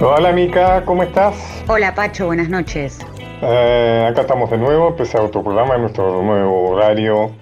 Hola 0.00 0.30
Mica, 0.30 0.84
¿cómo 0.84 1.02
estás? 1.02 1.34
Hola 1.66 1.92
Pacho, 1.92 2.26
buenas 2.26 2.48
noches. 2.48 3.00
Eh, 3.42 4.06
acá 4.08 4.20
estamos 4.20 4.48
de 4.48 4.56
nuevo, 4.56 4.90
empezar 4.90 5.22
otro 5.22 5.42
programa 5.42 5.74
en 5.74 5.80
nuestro 5.80 6.22
nuevo 6.22 6.70
horario 6.70 7.32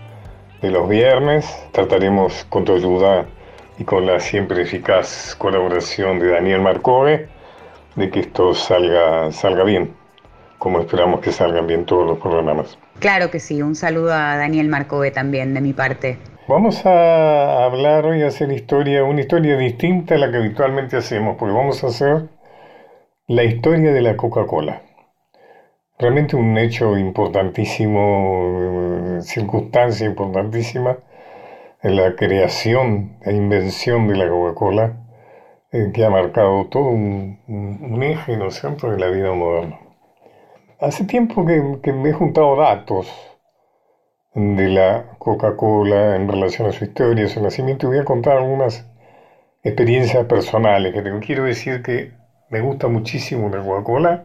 de 0.63 0.71
los 0.71 0.89
viernes. 0.89 1.47
Trataremos 1.73 2.47
con 2.49 2.65
tu 2.65 2.75
ayuda 2.75 3.27
y 3.79 3.85
con 3.85 4.07
la 4.07 4.21
siempre 4.21 4.63
eficaz 4.63 5.37
colaboración 5.37 6.19
de 6.19 6.31
Daniel 6.31 6.63
Marcove 6.63 7.29
de 7.95 8.11
que 8.11 8.21
esto 8.21 8.55
salga, 8.55 9.31
salga 9.33 9.63
bien, 9.63 9.95
como 10.57 10.81
esperamos 10.81 11.21
que 11.21 11.33
salgan 11.33 11.67
bien 11.67 11.85
todos 11.85 12.07
los 12.07 12.19
programas. 12.19 12.79
Claro 13.01 13.31
que 13.31 13.39
sí, 13.39 13.61
un 13.61 13.75
saludo 13.75 14.15
a 14.15 14.39
Daniel 14.39 14.69
Marcove 14.69 15.11
también 15.11 15.53
de 15.53 15.61
mi 15.61 15.75
parte. 15.75 16.17
Vamos 16.49 16.87
a 16.87 17.65
hablar 17.65 18.07
hoy, 18.07 18.23
a 18.23 18.29
hacer 18.29 18.51
historia, 18.51 19.05
una 19.05 19.21
historia 19.21 19.59
distinta 19.59 20.15
a 20.15 20.19
la 20.19 20.31
que 20.31 20.39
habitualmente 20.39 20.97
hacemos, 20.97 21.37
porque 21.37 21.53
vamos 21.53 21.85
a 21.85 21.89
hacer 21.89 22.36
la 23.29 23.43
historia 23.43 23.93
de 23.93 24.03
la 24.03 24.17
Coca-Cola. 24.17 24.83
Realmente 25.99 26.37
un 26.37 26.57
hecho 26.59 26.97
importantísimo, 26.97 29.19
circunstancia 29.21 30.07
importantísima 30.07 30.99
en 31.83 31.97
la 31.97 32.15
creación 32.15 33.17
e 33.23 33.33
invención 33.33 34.07
de 34.07 34.17
la 34.17 34.29
Coca-Cola, 34.29 34.99
eh, 35.73 35.91
que 35.93 36.05
ha 36.05 36.11
marcado 36.11 36.67
todo 36.67 36.85
un, 36.85 38.01
eje, 38.01 38.37
¿no 38.37 38.49
de 38.49 38.99
la 38.99 39.09
vida 39.09 39.33
moderna. 39.33 39.81
Hace 40.79 41.05
tiempo 41.05 41.45
que, 41.45 41.79
que 41.83 41.93
me 41.93 42.11
he 42.11 42.13
juntado 42.13 42.55
datos 42.55 43.13
de 44.35 44.69
la 44.69 45.17
Coca-Cola 45.19 46.15
en 46.15 46.29
relación 46.29 46.69
a 46.69 46.73
su 46.73 46.85
historia, 46.85 47.27
su 47.27 47.43
nacimiento, 47.43 47.87
y 47.87 47.89
voy 47.89 47.99
a 47.99 48.05
contar 48.05 48.37
algunas 48.37 48.89
experiencias 49.65 50.27
personales 50.27 50.95
que 50.95 51.03
tengo. 51.03 51.19
Quiero 51.19 51.43
decir 51.43 51.83
que 51.83 52.13
me 52.51 52.61
gusta 52.61 52.89
muchísimo 52.89 53.49
la 53.49 53.63
Coca-Cola, 53.63 54.25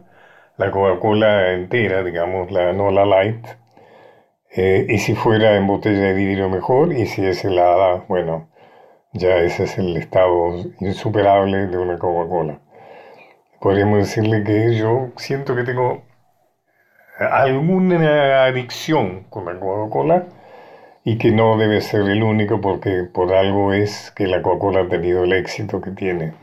la 0.56 0.70
Coca-Cola 0.70 1.52
entera, 1.52 2.02
digamos, 2.02 2.50
la 2.50 2.72
no 2.72 2.90
la 2.90 3.04
light. 3.04 3.46
Eh, 4.54 4.86
y 4.88 4.98
si 4.98 5.14
fuera 5.14 5.56
en 5.56 5.66
botella 5.66 6.02
de 6.02 6.14
vidrio 6.14 6.48
mejor, 6.48 6.92
y 6.92 7.06
si 7.06 7.24
es 7.24 7.44
helada, 7.44 8.04
bueno, 8.08 8.48
ya 9.12 9.36
ese 9.38 9.64
es 9.64 9.78
el 9.78 9.96
estado 9.96 10.54
insuperable 10.80 11.66
de 11.66 11.78
una 11.78 11.98
Coca-Cola. 11.98 12.60
Podríamos 13.60 13.98
decirle 13.98 14.44
que 14.44 14.76
yo 14.76 15.10
siento 15.16 15.54
que 15.56 15.64
tengo 15.64 16.02
alguna 17.18 18.44
adicción 18.44 19.24
con 19.30 19.46
la 19.46 19.58
Coca-Cola 19.58 20.26
y 21.04 21.18
que 21.18 21.32
no 21.32 21.56
debe 21.56 21.80
ser 21.80 22.02
el 22.02 22.22
único 22.22 22.60
porque 22.60 23.04
por 23.12 23.32
algo 23.34 23.72
es 23.72 24.12
que 24.12 24.26
la 24.26 24.42
Coca-Cola 24.42 24.82
ha 24.82 24.88
tenido 24.88 25.24
el 25.24 25.32
éxito 25.32 25.80
que 25.80 25.90
tiene 25.90 26.34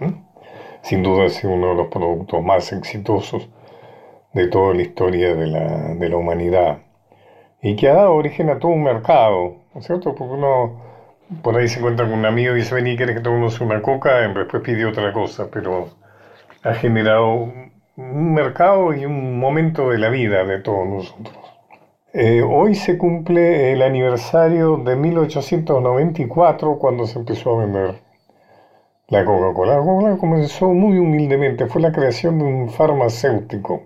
sin 0.90 1.04
duda 1.04 1.26
es 1.26 1.44
uno 1.44 1.70
de 1.70 1.76
los 1.76 1.88
productos 1.90 2.44
más 2.44 2.73
exitosos 2.73 3.48
de 4.34 4.48
toda 4.48 4.73
la 4.73 4.82
historia 4.82 5.36
de 5.36 5.45
la, 5.45 6.18
humanidad 6.18 6.80
y 7.62 7.76
que 7.76 7.90
ha 7.90 7.94
dado 7.94 8.16
origen 8.16 8.50
a 8.50 8.58
todo 8.58 8.72
un 8.72 8.82
mercado, 8.82 9.58
¿no 9.76 9.82
cierto? 9.84 10.16
Porque 10.16 10.34
uno 10.34 10.82
por 11.44 11.56
ahí 11.56 11.67
se 11.67 11.78
encuentra 11.78 12.10
con 12.10 12.17
un 12.17 12.26
amigo 12.26 12.54
y 12.56 12.62
dice, 12.62 12.73
vení, 12.73 12.98
¿quieres 12.98 13.17
que 13.17 13.22
tomemos 13.22 13.62
una 13.62 13.84
coca? 13.84 14.26
Y 14.26 14.34
después 14.34 14.64
pide 14.64 14.84
otra 14.84 15.14
cosa, 15.14 15.48
pero 15.52 15.90
ha 16.64 16.73
generado 16.73 17.52
un 17.95 18.34
mercado 18.34 18.92
y 18.95 19.06
un 19.06 19.38
momento 19.38 19.92
de 19.92 20.00
la 20.00 20.10
vida 20.10 20.44
de 20.44 20.58
todos 20.58 20.88
nosotros. 20.88 21.38
Eh, 22.14 22.42
hoy 22.42 22.73
se 22.73 22.98
cumple 22.98 23.73
el 23.73 23.83
aniversario 23.83 24.77
de 24.77 24.95
1894 24.95 26.80
cuando 26.80 27.06
se 27.06 27.20
empezó 27.20 27.56
a 27.56 27.66
vender 27.66 28.08
la 29.09 29.25
Coca-Cola. 29.25 29.75
La 29.75 29.80
Coca-Cola 29.80 30.17
comenzó 30.17 30.70
muy 30.70 30.97
humildemente, 30.97 31.67
fue 31.67 31.81
la 31.81 31.92
creación 31.92 32.39
de 32.39 32.45
un 32.45 32.70
farmacéutico, 32.70 33.83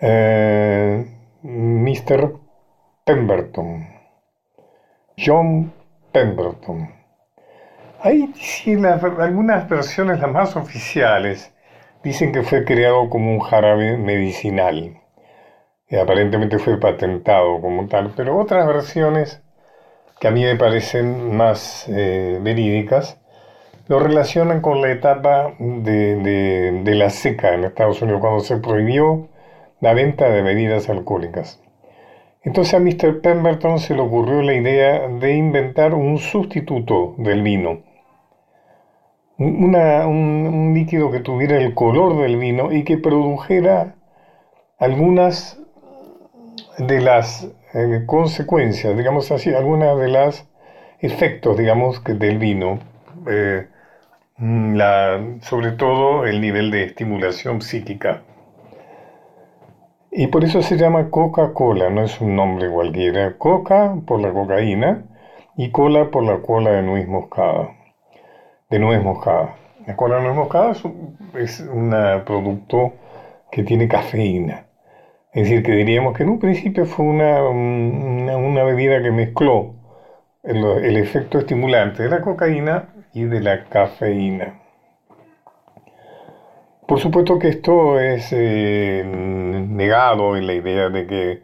eh, 0.00 1.06
Mr. 1.42 2.34
Pemberton, 3.04 3.86
John 5.16 5.72
Pemberton. 6.12 6.94
Hay 8.00 8.32
algunas 9.18 9.68
versiones, 9.68 10.20
las 10.20 10.30
más 10.30 10.56
oficiales, 10.56 11.52
dicen 12.02 12.32
que 12.32 12.42
fue 12.42 12.64
creado 12.64 13.10
como 13.10 13.32
un 13.32 13.40
jarabe 13.40 13.96
medicinal. 13.96 15.00
Y 15.90 15.96
aparentemente 15.96 16.58
fue 16.58 16.78
patentado 16.78 17.60
como 17.60 17.88
tal, 17.88 18.12
pero 18.14 18.38
otras 18.38 18.66
versiones 18.66 19.42
que 20.20 20.28
a 20.28 20.30
mí 20.30 20.44
me 20.44 20.54
parecen 20.56 21.36
más 21.36 21.86
eh, 21.88 22.38
verídicas 22.42 23.18
lo 23.88 23.98
relacionan 23.98 24.60
con 24.60 24.82
la 24.82 24.92
etapa 24.92 25.54
de, 25.58 26.82
la 26.84 27.10
seca 27.10 27.54
en 27.54 27.64
Estados 27.64 28.02
Unidos, 28.02 28.20
cuando 28.20 28.40
se 28.40 28.58
prohibió 28.58 29.28
la 29.80 29.94
venta 29.94 30.28
de 30.28 30.42
bebidas 30.42 30.90
alcohólicas. 30.90 31.60
Entonces 32.42 32.74
a 32.74 32.80
Mr. 32.80 33.20
Pemberton 33.22 33.78
se 33.78 33.94
le 33.94 34.02
ocurrió 34.02 34.42
la 34.42 34.54
idea 34.54 35.08
de 35.08 35.34
inventar 35.34 35.94
un 35.94 36.18
sustituto 36.18 37.14
del 37.16 37.42
vino. 37.42 37.82
un, 39.38 40.72
líquido 40.74 41.10
que 41.10 41.20
tuviera 41.20 41.56
el 41.56 41.74
color 41.74 42.20
del 42.20 42.36
vino 42.36 42.72
y 42.72 42.84
que 42.84 42.98
produjera 42.98 43.94
algunas 44.78 45.60
de 46.78 47.00
las 47.00 47.48
eh, 47.74 48.02
consecuencias, 48.06 48.96
digamos 48.96 49.30
así, 49.32 49.52
algunas 49.54 49.98
de 49.98 50.08
las 50.08 50.48
efectos, 51.00 51.56
digamos, 51.56 52.00
que 52.00 52.14
del 52.14 52.38
vino. 52.38 52.78
Eh, 53.26 53.66
la, 54.38 55.38
sobre 55.40 55.72
todo 55.72 56.24
el 56.24 56.40
nivel 56.40 56.70
de 56.70 56.84
estimulación 56.84 57.60
psíquica. 57.60 58.22
Y 60.10 60.28
por 60.28 60.44
eso 60.44 60.62
se 60.62 60.76
llama 60.76 61.10
Coca-Cola, 61.10 61.90
no 61.90 62.02
es 62.02 62.20
un 62.20 62.36
nombre 62.36 62.70
cualquiera. 62.70 63.36
Coca 63.36 63.96
por 64.06 64.20
la 64.20 64.32
cocaína 64.32 65.04
y 65.56 65.70
cola 65.70 66.10
por 66.10 66.24
la 66.24 66.40
cola 66.40 66.70
de 66.70 66.82
nuez 66.82 67.06
moscada. 67.08 67.70
De 68.70 68.78
nuez 68.78 69.02
moscada. 69.02 69.56
La 69.86 69.96
cola 69.96 70.16
de 70.16 70.22
nuez 70.22 70.36
moscada 70.36 70.72
es 71.34 71.60
un, 71.60 71.90
producto 72.24 72.92
que 73.50 73.64
tiene 73.64 73.88
cafeína. 73.88 74.66
Es 75.32 75.44
decir, 75.44 75.62
que 75.62 75.72
diríamos 75.72 76.16
que 76.16 76.22
en 76.22 76.30
un 76.30 76.38
principio 76.38 76.86
fue 76.86 77.04
una, 77.04 77.42
una, 77.42 78.64
bebida 78.64 79.02
que 79.02 79.10
mezcló 79.10 79.74
el 80.42 80.96
efecto 80.96 81.38
estimulante 81.38 82.02
de 82.02 82.08
la 82.08 82.22
cocaína 82.22 82.88
de 83.24 83.40
la 83.40 83.64
cafeína. 83.64 84.60
Por 86.86 87.00
supuesto 87.00 87.38
que 87.38 87.48
esto 87.48 88.00
es 88.00 88.32
eh, 88.32 89.04
negado 89.06 90.36
en 90.36 90.46
la 90.46 90.54
idea 90.54 90.88
de 90.88 91.06
que 91.06 91.42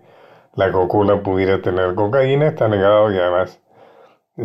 la 0.54 0.72
Coca-Cola 0.72 1.22
pudiera 1.22 1.60
tener 1.60 1.94
cocaína, 1.94 2.48
está 2.48 2.68
negado 2.68 3.12
y 3.12 3.18
además 3.18 3.60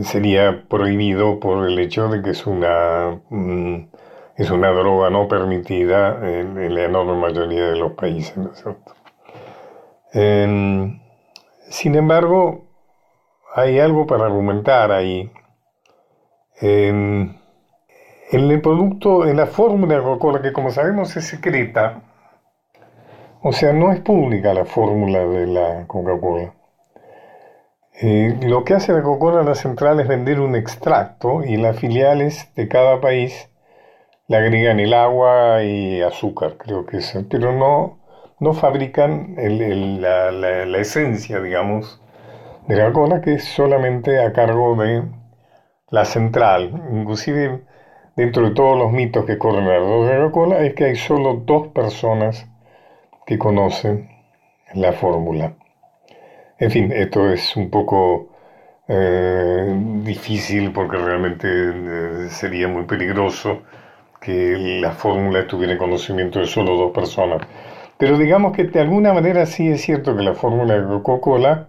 sería 0.01 0.65
prohibido 0.67 1.39
por 1.39 1.65
el 1.67 1.79
hecho 1.79 2.09
de 2.09 2.21
que 2.21 2.31
es 2.31 2.45
una, 2.45 3.21
mm, 3.29 3.87
es 4.35 4.51
una 4.51 4.71
droga 4.71 5.09
no 5.09 5.27
permitida 5.27 6.19
en, 6.21 6.73
la 6.73 6.83
enorme 6.83 7.15
mayoría 7.15 7.69
de 7.69 7.77
los 7.77 7.93
países, 7.93 8.35
¿no 8.37 8.51
es 8.51 8.61
cierto? 8.61 8.93
Em, 10.13 10.99
sin 11.69 11.95
embargo, 11.95 12.65
hay 13.55 13.79
algo 13.79 14.05
para 14.05 14.25
argumentar 14.25 14.91
ahí 14.91 15.31
en, 16.61 17.39
el 18.31 18.61
producto, 18.61 19.25
en 19.25 19.37
la 19.37 19.47
fórmula 19.47 19.95
de 19.95 20.03
Coca-Cola, 20.03 20.41
que 20.41 20.53
como 20.53 20.71
sabemos 20.71 21.15
es 21.15 21.25
secreta, 21.25 22.01
o 23.41 23.53
sea, 23.53 23.73
no 23.73 23.91
es 23.91 24.01
pública 24.01 24.53
la 24.53 24.65
fórmula 24.65 25.25
de 25.25 25.47
la 25.47 25.87
Coca-Cola. 25.87 26.53
Eh, 28.01 28.37
lo 28.43 28.63
que 28.63 28.73
hace 28.73 28.93
la 28.93 29.01
Coca-Cola 29.01 29.43
la 29.43 29.55
central 29.55 29.99
es 29.99 30.07
vender 30.07 30.39
un 30.39 30.55
extracto 30.55 31.43
y 31.43 31.57
las 31.57 31.77
filiales 31.77 32.53
de 32.55 32.67
cada 32.67 33.01
país 33.01 33.49
le 34.27 34.37
agregan 34.37 34.79
el 34.79 34.93
agua 34.93 35.63
y 35.63 36.01
azúcar, 36.01 36.55
creo 36.57 36.85
que 36.85 36.97
es, 36.97 37.17
pero 37.29 37.51
no, 37.51 37.99
no 38.39 38.53
fabrican 38.53 39.35
la, 39.37 40.31
la, 40.31 40.77
esencia, 40.77 41.41
digamos, 41.41 42.01
de 42.67 42.75
la 42.75 42.91
Coca-Cola, 42.91 43.21
que 43.21 43.33
es 43.35 43.45
solamente 43.45 44.23
a 44.23 44.31
cargo 44.33 44.75
de 44.75 45.03
la 45.91 46.05
central, 46.05 46.71
inclusive 46.91 47.61
dentro 48.15 48.47
de 48.47 48.55
todos 48.55 48.77
los 48.77 48.91
mitos 48.91 49.25
que 49.25 49.37
corren 49.37 49.63
alrededor 49.63 50.07
de 50.07 50.19
la 50.19 50.31
cola, 50.31 50.59
es 50.65 50.73
que 50.75 50.85
hay 50.85 50.95
solo 50.95 51.41
dos 51.45 51.67
personas 51.69 52.47
que 53.25 53.37
conocen 53.37 54.09
la 54.73 54.93
fórmula. 54.93 55.53
En 56.57 56.71
fin, 56.71 56.91
esto 56.91 57.31
es 57.31 57.55
un 57.55 57.69
poco 57.69 58.29
eh, 58.87 59.73
difícil 60.03 60.71
porque 60.71 60.97
realmente 60.97 61.47
eh, 61.47 62.27
sería 62.29 62.67
muy 62.67 62.83
peligroso 62.83 63.61
que 64.19 64.79
la 64.81 64.91
fórmula 64.91 65.39
estuviera 65.39 65.73
en 65.73 65.79
conocimiento 65.79 66.39
de 66.39 66.47
solo 66.47 66.75
dos 66.75 66.91
personas. 66.91 67.41
Pero 67.97 68.17
digamos 68.17 68.53
que 68.53 68.65
de 68.65 68.79
alguna 68.79 69.13
manera 69.13 69.45
sí 69.45 69.69
es 69.69 69.81
cierto 69.81 70.15
que 70.15 70.23
la 70.23 70.33
fórmula 70.33 70.75
de 70.75 71.01
Coca-Cola 71.01 71.67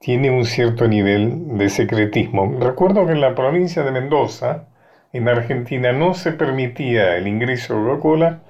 tiene 0.00 0.30
un 0.30 0.46
cierto 0.46 0.88
nivel 0.88 1.58
de 1.58 1.68
secretismo. 1.68 2.56
Recuerdo 2.58 3.06
que 3.06 3.12
en 3.12 3.20
la 3.20 3.34
provincia 3.34 3.82
de 3.82 3.92
Mendoza, 3.92 4.68
en 5.12 5.28
Argentina 5.28 5.92
no 5.92 6.14
se 6.14 6.32
permitía 6.32 7.16
el 7.16 7.28
ingreso 7.28 7.74
de 7.74 7.80
Coca-Cola 7.82 8.40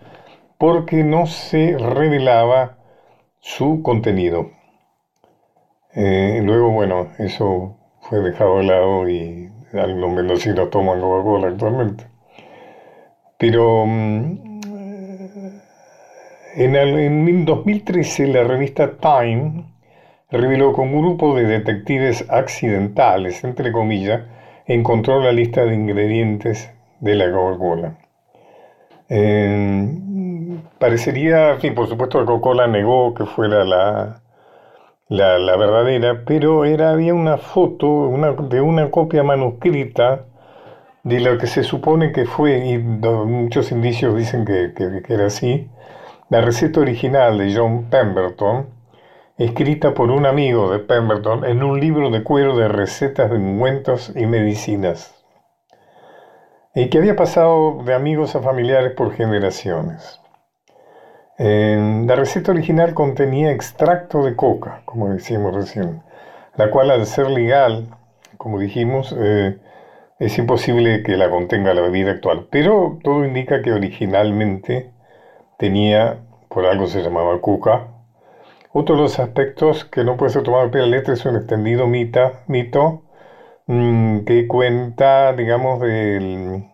porque 0.58 1.02
no 1.02 1.26
se 1.26 1.76
revelaba 1.76 2.78
su 3.40 3.82
contenido. 3.82 4.52
Eh, 5.94 6.40
luego, 6.44 6.70
bueno, 6.70 7.08
eso 7.18 7.76
fue 8.02 8.20
dejado 8.20 8.58
de 8.58 8.64
lado 8.64 9.08
y 9.08 9.50
algunos 9.72 10.12
mendocinos 10.12 10.70
toman 10.70 11.00
Coca-Cola 11.00 11.48
actualmente. 11.48 12.04
Pero 13.38 13.86
mm, 13.86 14.60
en, 16.54 16.76
en 16.76 17.44
2013 17.44 18.28
la 18.28 18.44
revista 18.44 18.92
Time 18.98 19.64
reveló 20.30 20.74
que 20.74 20.80
un 20.80 21.00
grupo 21.00 21.34
de 21.34 21.44
detectives 21.44 22.24
accidentales, 22.30 23.42
entre 23.44 23.72
comillas, 23.72 24.22
encontró 24.66 25.20
la 25.20 25.32
lista 25.32 25.64
de 25.64 25.74
ingredientes 25.74 26.72
de 27.00 27.14
la 27.16 27.32
Coca-Cola. 27.32 27.96
parecería, 30.78 31.58
en 31.60 31.74
por 31.74 31.88
supuesto, 31.88 32.20
que 32.20 32.26
Coca-Cola 32.26 32.66
negó 32.68 33.14
que 33.14 33.26
fuera 33.26 33.64
la, 33.64 34.22
la, 35.08 35.56
verdadera, 35.56 36.22
pero 36.24 36.64
era, 36.64 36.90
había 36.90 37.14
una 37.14 37.36
foto 37.38 38.10
de 38.48 38.60
una 38.60 38.90
copia 38.90 39.22
manuscrita 39.24 40.26
de 41.02 41.20
lo 41.20 41.38
que 41.38 41.46
se 41.46 41.64
supone 41.64 42.12
que 42.12 42.26
fue, 42.26 42.58
y 42.68 42.78
muchos 42.78 43.72
indicios 43.72 44.16
dicen 44.16 44.44
que, 44.44 44.72
que 44.74 45.12
era 45.12 45.26
así, 45.26 45.68
la 46.28 46.40
receta 46.42 46.80
original 46.80 47.38
de 47.38 47.52
John 47.56 47.86
Pemberton, 47.90 48.79
escrita 49.40 49.94
por 49.94 50.10
un 50.10 50.26
amigo 50.26 50.70
de 50.70 50.80
Pemberton 50.80 51.46
en 51.46 51.62
un 51.62 51.80
libro 51.80 52.10
de 52.10 52.22
cuero 52.22 52.58
de 52.58 52.68
recetas 52.68 53.30
de 53.30 53.38
ungüentos 53.38 54.12
y 54.14 54.26
medicinas, 54.26 55.14
y 56.74 56.90
que 56.90 56.98
había 56.98 57.16
pasado 57.16 57.82
de 57.82 57.94
amigos 57.94 58.36
a 58.36 58.42
familiares 58.42 58.92
por 58.92 59.14
generaciones. 59.14 60.20
la 61.38 62.16
receta 62.16 62.52
original 62.52 62.92
contenía 62.92 63.50
extracto 63.50 64.22
de 64.22 64.36
coca, 64.36 64.82
como 64.84 65.08
decíamos 65.08 65.54
recién, 65.54 66.02
la 66.56 66.70
cual 66.70 66.90
al 66.90 67.06
ser 67.06 67.30
legal, 67.30 67.86
como 68.36 68.58
dijimos, 68.58 69.16
eh, 69.18 69.56
es 70.18 70.36
imposible 70.36 71.02
que 71.02 71.16
la 71.16 71.30
contenga 71.30 71.72
la 71.72 71.80
bebida 71.80 72.10
actual, 72.10 72.46
pero 72.50 72.98
todo 73.02 73.24
indica 73.24 73.62
que 73.62 73.72
originalmente 73.72 74.90
tenía, 75.56 76.18
por 76.50 76.66
algo 76.66 76.86
se 76.88 77.02
llamaba 77.02 77.40
coca, 77.40 77.88
otro 78.72 78.96
de 78.96 79.02
los 79.02 79.18
aspectos 79.18 79.84
que 79.84 80.04
no 80.04 80.16
puede 80.16 80.32
ser 80.32 80.42
tomado 80.42 80.68
a 80.68 80.70
pie 80.70 80.82
de 80.82 80.86
letra 80.88 81.14
es 81.14 81.24
un 81.24 81.36
extendido 81.36 81.86
mito 81.86 83.02
mm, 83.66 84.20
que 84.20 84.46
cuenta, 84.46 85.32
digamos, 85.32 85.80
del 85.80 86.70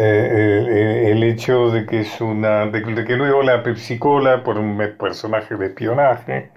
eh, 0.00 1.10
el, 1.10 1.24
hecho 1.24 1.70
de 1.70 1.84
que 1.84 2.00
es 2.00 2.20
una 2.20 2.66
de, 2.66 3.04
que 3.04 3.16
luego 3.16 3.42
la 3.42 3.64
Pepsi 3.64 3.98
Cola, 3.98 4.44
por 4.44 4.56
un 4.56 4.78
personaje 4.96 5.56
de 5.56 5.66
espionaje, 5.66 6.52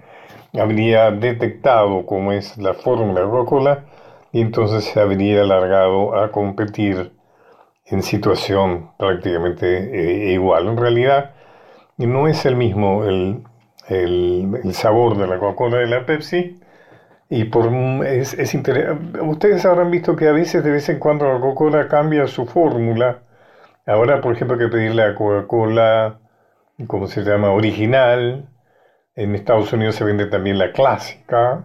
habría 0.54 1.10
detectado 1.10 2.06
cómo 2.06 2.30
es 2.32 2.56
la 2.58 2.74
fórmula 2.74 3.22
Coca-Cola 3.22 3.84
y 4.32 4.42
entonces 4.42 4.84
se 4.84 5.00
habría 5.00 5.42
alargado 5.42 6.14
a 6.16 6.30
competir 6.30 7.12
en 7.86 8.02
situación 8.02 8.92
prácticamente 8.96 10.28
eh, 10.28 10.32
igual. 10.34 10.68
En 10.68 10.76
realidad 10.76 11.32
no 11.96 12.28
es 12.28 12.46
el 12.46 12.54
mismo 12.54 13.04
el, 13.04 13.42
el, 13.92 14.74
sabor 14.74 15.16
de 15.16 15.26
la 15.26 15.38
Coca-Cola 15.38 15.78
de 15.78 15.86
la 15.86 16.06
Pepsi. 16.06 16.60
Y 17.28 17.44
por 17.44 17.66
es, 18.06 18.34
es 18.34 18.54
Ustedes 19.22 19.64
habrán 19.64 19.90
visto 19.90 20.16
que 20.16 20.28
a 20.28 20.32
veces, 20.32 20.62
de 20.64 20.70
vez 20.70 20.88
en 20.88 20.98
cuando, 20.98 21.32
la 21.32 21.40
Coca-Cola 21.40 21.88
cambia 21.88 22.26
su 22.26 22.46
fórmula. 22.46 23.22
Ahora, 23.86 24.20
por 24.20 24.34
ejemplo, 24.34 24.56
hay 24.56 24.66
que 24.66 24.72
pedirle 24.72 25.02
a 25.02 25.14
Coca-Cola, 25.14 26.18
¿cómo 26.86 27.06
se 27.06 27.22
llama? 27.22 27.50
Original. 27.50 28.48
En 29.14 29.34
Estados 29.34 29.72
Unidos 29.72 29.96
se 29.96 30.04
vende 30.04 30.26
también 30.26 30.58
la 30.58 30.72
clásica. 30.72 31.64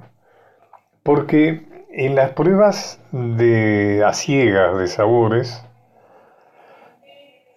Porque 1.04 1.68
en 1.92 2.16
las 2.16 2.32
pruebas 2.32 3.02
de 3.12 4.04
a 4.06 4.14
ciegas 4.14 4.78
de 4.78 4.88
sabores, 4.88 5.67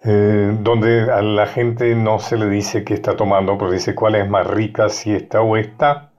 eh, 0.03 0.57
donde 0.59 1.11
a 1.11 1.21
la 1.21 1.45
gente 1.45 1.93
no 1.95 2.17
se 2.19 2.37
le 2.37 2.49
dice 2.49 2.83
qué 2.83 2.95
está 2.95 3.15
tomando, 3.15 3.57
pero 3.57 3.71
dice 3.71 3.93
cuál 3.93 4.15
es 4.15 4.27
más 4.27 4.47
rica, 4.47 4.89
si 4.89 5.13
esta 5.13 5.41
o 5.41 5.57
esta. 5.57 6.11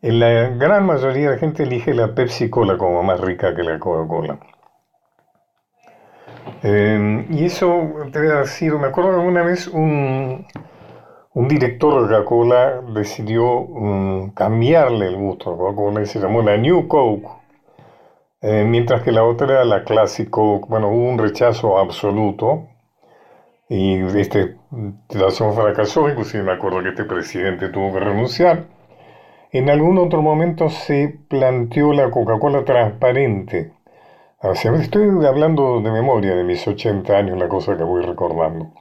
En 0.00 0.20
la 0.20 0.48
gran 0.50 0.86
mayoría 0.86 1.28
de 1.28 1.34
la 1.34 1.38
gente 1.38 1.64
elige 1.64 1.92
la 1.92 2.14
Pepsi 2.14 2.48
Cola 2.48 2.78
como 2.78 3.02
más 3.02 3.20
rica 3.20 3.54
que 3.54 3.64
la 3.64 3.78
Coca-Cola. 3.78 4.38
Eh, 6.62 7.26
y 7.30 7.44
eso 7.44 7.90
debe 8.12 8.32
haber 8.32 8.46
sido, 8.46 8.78
me 8.78 8.88
acuerdo 8.88 9.10
que 9.10 9.16
alguna 9.16 9.42
vez 9.42 9.66
un, 9.66 10.46
un 11.34 11.48
director 11.48 12.02
de 12.08 12.14
Coca-Cola 12.14 12.80
decidió 12.94 13.62
mm, 13.62 14.30
cambiarle 14.30 15.08
el 15.08 15.16
gusto 15.16 15.52
a 15.52 15.56
Coca-Cola 15.58 16.02
y 16.02 16.06
se 16.06 16.20
llamó 16.20 16.42
la 16.42 16.56
New 16.56 16.86
Coke. 16.86 17.28
Eh, 18.42 18.64
mientras 18.64 19.02
que 19.02 19.12
la 19.12 19.24
otra 19.24 19.48
era 19.48 19.64
la 19.64 19.84
clásico, 19.84 20.60
bueno, 20.68 20.88
hubo 20.88 21.10
un 21.10 21.18
rechazo 21.18 21.78
absoluto 21.78 22.69
y 23.70 24.02
este 24.18 24.56
relación 25.08 25.54
fracasó, 25.54 26.08
inclusive 26.08 26.42
me 26.42 26.52
acuerdo 26.52 26.82
que 26.82 26.88
este 26.88 27.04
presidente 27.04 27.68
tuvo 27.68 27.92
que 27.92 28.00
renunciar. 28.00 28.64
En 29.52 29.70
algún 29.70 29.96
otro 29.98 30.22
momento 30.22 30.68
se 30.68 31.20
planteó 31.28 31.92
la 31.92 32.10
Coca-Cola 32.10 32.64
transparente. 32.64 33.72
Estoy 34.42 35.24
hablando 35.24 35.80
de 35.82 35.92
memoria 35.92 36.34
de 36.34 36.42
mis 36.42 36.66
80 36.66 37.16
años, 37.16 37.38
la 37.38 37.48
cosa 37.48 37.76
que 37.76 37.84
voy 37.84 38.02
recordando. 38.02 38.72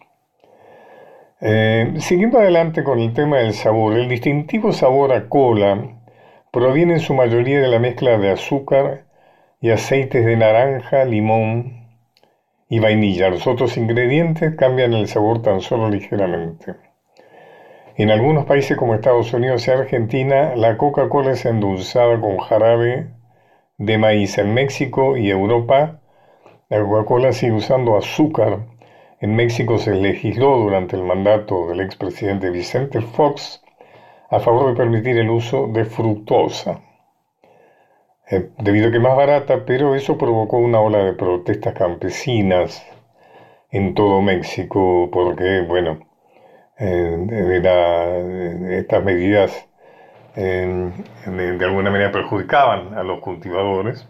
Eh, 1.40 1.94
siguiendo 2.00 2.40
adelante 2.40 2.84
con 2.84 2.98
el 2.98 3.14
tema 3.14 3.38
del 3.38 3.54
sabor, 3.54 3.94
el 3.94 4.10
distintivo 4.10 4.72
sabor 4.72 5.14
a 5.14 5.30
cola 5.30 6.00
proviene 6.52 6.96
en 6.96 7.00
su 7.00 7.14
mayoría 7.14 7.60
de 7.60 7.68
la 7.68 7.78
mezcla 7.78 8.18
de 8.18 8.32
azúcar 8.32 9.06
y 9.62 9.70
aceites 9.70 10.26
de 10.26 10.36
naranja, 10.36 11.06
limón, 11.06 11.79
y 12.70 12.80
vainilla. 12.80 13.30
Los 13.30 13.48
otros 13.48 13.76
ingredientes 13.78 14.56
cambian 14.56 14.94
el 14.94 15.08
sabor 15.08 15.42
tan 15.42 15.60
solo 15.60 15.90
ligeramente. 15.90 16.76
En 17.98 18.12
algunos 18.12 18.46
países 18.46 18.78
como 18.78 18.96
Estados 18.96 19.34
Unidos 19.34 19.68
y 19.68 19.72
Argentina, 19.72 20.56
la 20.56 20.78
Coca-Cola 20.78 21.32
es 21.32 21.46
endulzada 21.46 22.22
con 22.22 22.38
jarabe 22.38 23.10
de 23.78 23.98
maíz. 23.98 24.38
En 24.38 24.54
México 24.54 25.18
y 25.18 25.30
Europa, 25.30 26.00
la 26.70 26.82
Coca-Cola 26.82 27.34
sigue 27.34 27.54
usando 27.54 27.98
azúcar. 27.98 28.68
En 29.20 29.36
México 29.36 29.80
se 29.80 29.96
legisló 29.96 30.56
durante 30.58 30.96
el 30.96 31.04
mandato 31.04 31.68
del 31.68 31.82
expresidente 31.82 32.52
Vicente 32.52 33.02
Fox 33.02 33.62
a 34.30 34.40
favor 34.40 34.70
de 34.70 34.78
permitir 34.78 35.18
el 35.18 35.30
uso 35.30 35.68
de 35.68 35.84
fructosa. 35.84 36.80
Eh, 38.32 38.50
debido 38.60 38.88
a 38.88 38.92
que 38.92 38.98
es 38.98 39.04
más 39.04 39.16
barata, 39.16 39.66
pero 39.66 39.96
eso 39.96 40.18
provocó 40.18 40.58
una 40.58 40.80
ola 40.80 41.00
de 41.00 41.14
protestas 41.14 41.74
campesinas 41.74 42.86
en 43.72 43.94
todo 43.96 44.22
México, 44.22 45.10
porque, 45.12 45.62
bueno, 45.62 46.00
eh, 46.80 48.78
estas 48.80 49.04
medidas 49.04 49.70
de, 50.36 51.66
alguna 51.66 51.92
manera 51.92 52.12
perjudicaban 52.12 52.94
a 52.94 53.04
los 53.04 53.20
cultivadores. 53.20 54.08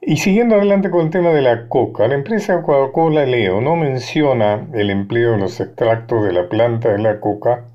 Y 0.00 0.16
siguiendo 0.16 0.56
adelante 0.56 0.90
con 0.90 1.02
el 1.02 1.10
tema 1.10 1.30
de 1.30 1.42
la 1.42 1.68
coca, 1.68 2.08
la 2.08 2.14
empresa 2.14 2.62
Coca-Cola 2.62 3.26
Leo 3.26 3.60
no 3.60 3.76
menciona 3.76 4.66
el 4.72 4.90
empleo 4.90 5.32
de 5.32 5.38
los 5.38 5.60
extractos 5.60 6.24
de 6.24 6.32
la 6.32 6.48
planta 6.48 6.88
de 6.88 6.98
la 6.98 7.20
coca 7.20 7.66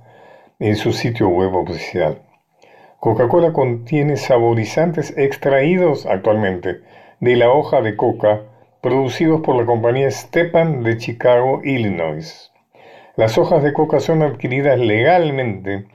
en 0.60 0.76
su 0.76 0.92
sitio 0.92 1.30
web 1.30 1.54
oficial. 1.54 2.25
Coca-Cola 3.06 3.54
contiene 3.54 4.18
saborizantes 4.18 5.16
extraídos 5.16 6.08
actualmente 6.08 6.82
de 7.20 7.36
la 7.36 7.52
hoja 7.52 7.84
de 7.84 7.96
coca 7.96 8.42
producidos 8.82 9.42
por 9.42 9.56
la 9.58 9.68
compañía 9.68 10.10
Stepan 10.10 10.82
de 10.82 10.98
Chicago, 10.98 11.62
Illinois. 11.64 12.52
Las 13.16 13.38
hojas 13.38 13.62
de 13.62 13.74
coca 13.74 14.00
son 14.00 14.24
adquiridas 14.24 14.80
legalmente, 14.80 15.86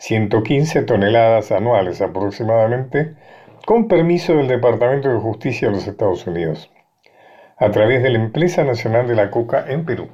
115 0.00 0.82
toneladas 0.82 1.50
anuales 1.50 2.02
aproximadamente, 2.02 3.14
con 3.64 3.88
permiso 3.88 4.34
del 4.34 4.48
Departamento 4.48 5.08
de 5.08 5.18
Justicia 5.18 5.68
de 5.68 5.74
los 5.76 5.86
Estados 5.86 6.26
Unidos, 6.26 6.70
a 7.56 7.70
través 7.70 8.02
de 8.02 8.10
la 8.10 8.18
Empresa 8.18 8.64
Nacional 8.64 9.08
de 9.08 9.14
la 9.14 9.30
Coca 9.30 9.64
en 9.66 9.86
Perú. 9.86 10.08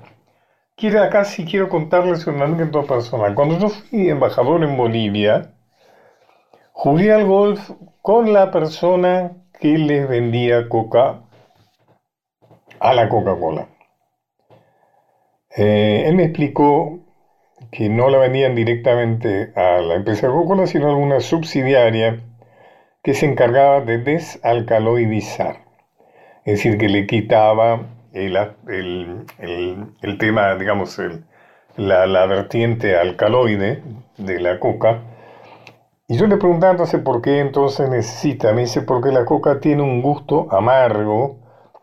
Quiero 0.77 1.03
acá 1.03 1.25
sí 1.25 1.45
quiero 1.45 1.69
contarles 1.69 2.25
una 2.29 2.45
anécdota 2.45 2.87
personal. 2.87 3.35
Cuando 3.35 3.59
yo 3.59 3.69
fui 3.69 4.11
embajador 4.11 4.63
en 4.63 4.77
Bolivia, 4.77 5.56
Jugué 6.79 7.11
al 7.11 7.25
golf 7.25 7.71
con 8.03 8.35
la 8.35 8.51
persona 8.51 9.33
que 9.59 9.79
les 9.79 10.07
vendía 10.07 10.69
coca 10.69 11.23
a 12.79 12.93
la 12.93 13.09
Coca-Cola. 13.09 13.67
Eh, 15.57 16.05
él 16.07 16.17
me 16.17 16.25
explicó 16.25 16.99
que 17.73 17.89
no 17.89 18.11
la 18.11 18.19
vendían 18.19 18.55
directamente 18.55 19.55
a 19.57 19.81
la 19.81 19.95
empresa 19.95 20.29
Coca-Cola, 20.29 20.67
sino 20.67 20.89
a 20.89 20.91
alguna 20.91 21.21
subsidiaria 21.21 22.21
que 23.03 23.15
se 23.15 23.25
encargaba 23.25 23.81
de 23.81 23.97
desalcaloidizar. 23.97 25.63
es 26.45 26.59
decir, 26.59 26.77
que 26.77 26.91
le 26.91 27.07
quitaba 27.07 27.87
el, 28.13 28.37
el, 29.39 30.19
tema, 30.19 30.55
digamos, 30.57 31.01
la, 31.79 32.07
la, 32.07 32.27
vertiente 32.27 32.99
alcaloide 32.99 33.83
de 34.19 34.41
la 34.41 34.61
coca. 34.61 35.16
Y 36.09 36.17
yo 36.17 36.27
le 36.27 36.37
preguntaba 36.37 36.73
entonces 36.73 37.01
por 37.01 37.21
qué 37.21 37.41
entonces 37.41 37.89
necesita. 37.89 38.53
Me 38.53 38.63
dice, 38.63 38.83
porque 38.83 39.11
la 39.11 39.25
coca 39.25 39.59
tiene 39.59 39.83
un 39.83 40.03
gusto 40.03 40.47
amargo 40.53 41.39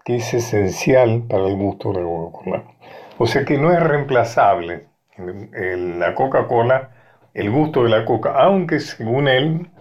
que 0.05 0.17
es 0.17 0.33
esencial 0.33 1.23
para 1.27 1.47
el 1.47 1.55
gusto 1.55 1.91
de 1.91 2.01
la 2.01 2.05
Coca-Cola. 2.05 2.63
O 3.17 3.27
sea 3.27 3.43
que 3.45 3.57
no 3.57 3.71
es 3.71 3.81
reemplazable 3.81 4.87
en 5.17 5.99
la 5.99 6.15
Coca-Cola 6.15 6.91
el 7.33 7.49
gusto 7.51 7.83
de 7.83 7.89
la 7.89 8.05
coca, 8.05 8.35
aunque 8.37 8.79
según 8.79 9.27
él 9.27 9.71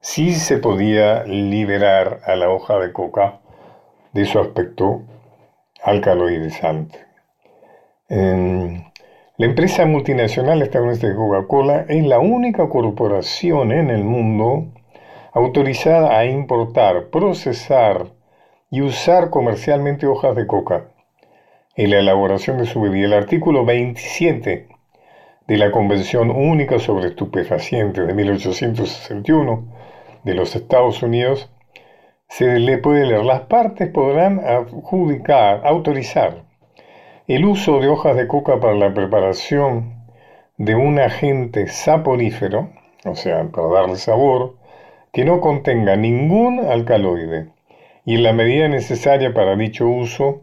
sí 0.00 0.32
se 0.32 0.58
podía 0.58 1.24
liberar 1.24 2.20
a 2.24 2.36
la 2.36 2.50
hoja 2.50 2.78
de 2.78 2.92
coca 2.92 3.40
de 4.12 4.24
su 4.24 4.38
aspecto 4.38 5.02
alcaloidizante. 5.82 7.06
La 9.38 9.46
empresa 9.46 9.86
multinacional 9.86 10.62
estadounidense 10.62 11.10
de 11.10 11.14
Coca-Cola 11.14 11.86
es 11.88 12.04
la 12.04 12.18
única 12.18 12.68
corporación 12.68 13.70
en 13.70 13.88
el 13.88 14.02
mundo 14.02 14.66
autorizada 15.32 16.18
a 16.18 16.24
importar, 16.24 17.10
procesar 17.10 18.06
y 18.68 18.80
usar 18.80 19.30
comercialmente 19.30 20.08
hojas 20.08 20.34
de 20.34 20.48
coca 20.48 20.88
en 21.76 21.90
la 21.90 22.00
elaboración 22.00 22.58
de 22.58 22.66
su 22.66 22.80
bebida. 22.80 23.06
El 23.06 23.12
artículo 23.12 23.64
27 23.64 24.66
de 25.46 25.56
la 25.56 25.70
Convención 25.70 26.32
Única 26.32 26.80
sobre 26.80 27.06
Estupefacientes 27.06 28.08
de 28.08 28.14
1861 28.14 29.68
de 30.24 30.34
los 30.34 30.56
Estados 30.56 31.00
Unidos, 31.04 31.48
se 32.26 32.58
le 32.58 32.78
puede 32.78 33.06
leer, 33.06 33.24
las 33.24 33.42
partes 33.42 33.88
podrán 33.88 34.40
adjudicar, 34.40 35.64
autorizar 35.64 36.47
el 37.28 37.44
uso 37.44 37.78
de 37.78 37.88
hojas 37.88 38.16
de 38.16 38.26
coca 38.26 38.58
para 38.58 38.74
la 38.74 38.94
preparación 38.94 40.06
de 40.56 40.74
un 40.74 40.98
agente 40.98 41.66
saporífero, 41.66 42.70
o 43.04 43.14
sea, 43.14 43.44
para 43.48 43.68
darle 43.68 43.96
sabor, 43.96 44.56
que 45.12 45.26
no 45.26 45.38
contenga 45.40 45.94
ningún 45.94 46.58
alcaloide 46.58 47.50
y 48.06 48.14
en 48.14 48.22
la 48.22 48.32
medida 48.32 48.66
necesaria 48.68 49.34
para 49.34 49.56
dicho 49.56 49.86
uso, 49.86 50.40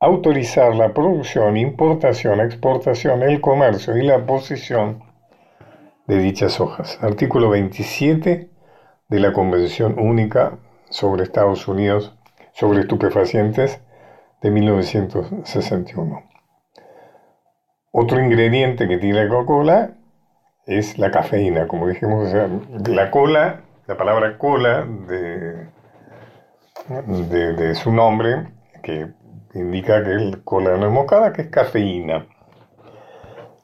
autorizar 0.00 0.74
la 0.76 0.92
producción, 0.92 1.56
importación, 1.56 2.40
exportación, 2.40 3.22
el 3.22 3.40
comercio 3.40 3.96
y 3.96 4.02
la 4.02 4.26
posición 4.26 5.02
de 6.06 6.18
dichas 6.18 6.60
hojas. 6.60 6.98
Artículo 7.00 7.48
27 7.48 8.50
de 9.08 9.18
la 9.18 9.32
Convención 9.32 9.98
Única 9.98 10.58
sobre 10.90 11.22
Estados 11.22 11.66
Unidos 11.68 12.14
sobre 12.52 12.80
estupefacientes 12.80 13.80
de 14.42 14.50
1961. 14.50 16.22
Otro 17.92 18.20
ingrediente 18.20 18.88
que 18.88 18.98
tiene 18.98 19.24
la 19.24 19.28
Coca-Cola 19.28 19.90
es 20.66 20.98
la 20.98 21.10
cafeína, 21.10 21.66
como 21.68 21.88
dijimos, 21.88 22.32
la 22.86 23.10
cola, 23.10 23.62
la 23.86 23.96
palabra 23.96 24.38
cola 24.38 24.86
de, 25.06 25.68
de 27.54 27.74
su 27.74 27.92
nombre, 27.92 28.48
que 28.82 29.08
indica 29.54 30.02
que 30.02 30.12
el 30.12 30.42
cola 30.44 30.76
no 30.76 30.86
es 30.86 30.92
moscada, 30.92 31.32
que 31.32 31.42
es 31.42 31.48
cafeína, 31.48 32.26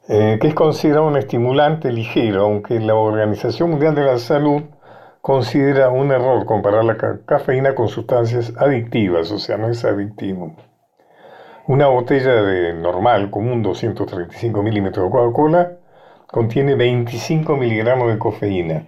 eh, 0.07 0.37
que 0.41 0.47
es 0.47 0.53
considerado 0.53 1.07
un 1.07 1.17
estimulante 1.17 1.91
ligero, 1.91 2.43
aunque 2.43 2.79
la 2.79 2.95
Organización 2.95 3.71
Mundial 3.71 3.95
de 3.95 4.03
la 4.03 4.17
Salud 4.17 4.63
considera 5.21 5.89
un 5.89 6.11
error 6.11 6.45
comparar 6.45 6.83
la 6.83 6.97
cafeína 7.25 7.75
con 7.75 7.89
sustancias 7.89 8.53
adictivas, 8.57 9.31
o 9.31 9.39
sea, 9.39 9.57
no 9.57 9.69
es 9.69 9.85
adictivo. 9.85 10.55
Una 11.69 11.85
botella 11.85 12.41
de 12.41 12.73
normal, 12.73 13.29
común, 13.29 13.61
235 13.61 14.63
milímetros 14.63 15.05
de 15.05 15.11
Coca-Cola, 15.11 15.73
contiene 16.25 16.73
25 16.73 17.55
miligramos 17.57 18.11
de 18.11 18.17
cafeína, 18.17 18.87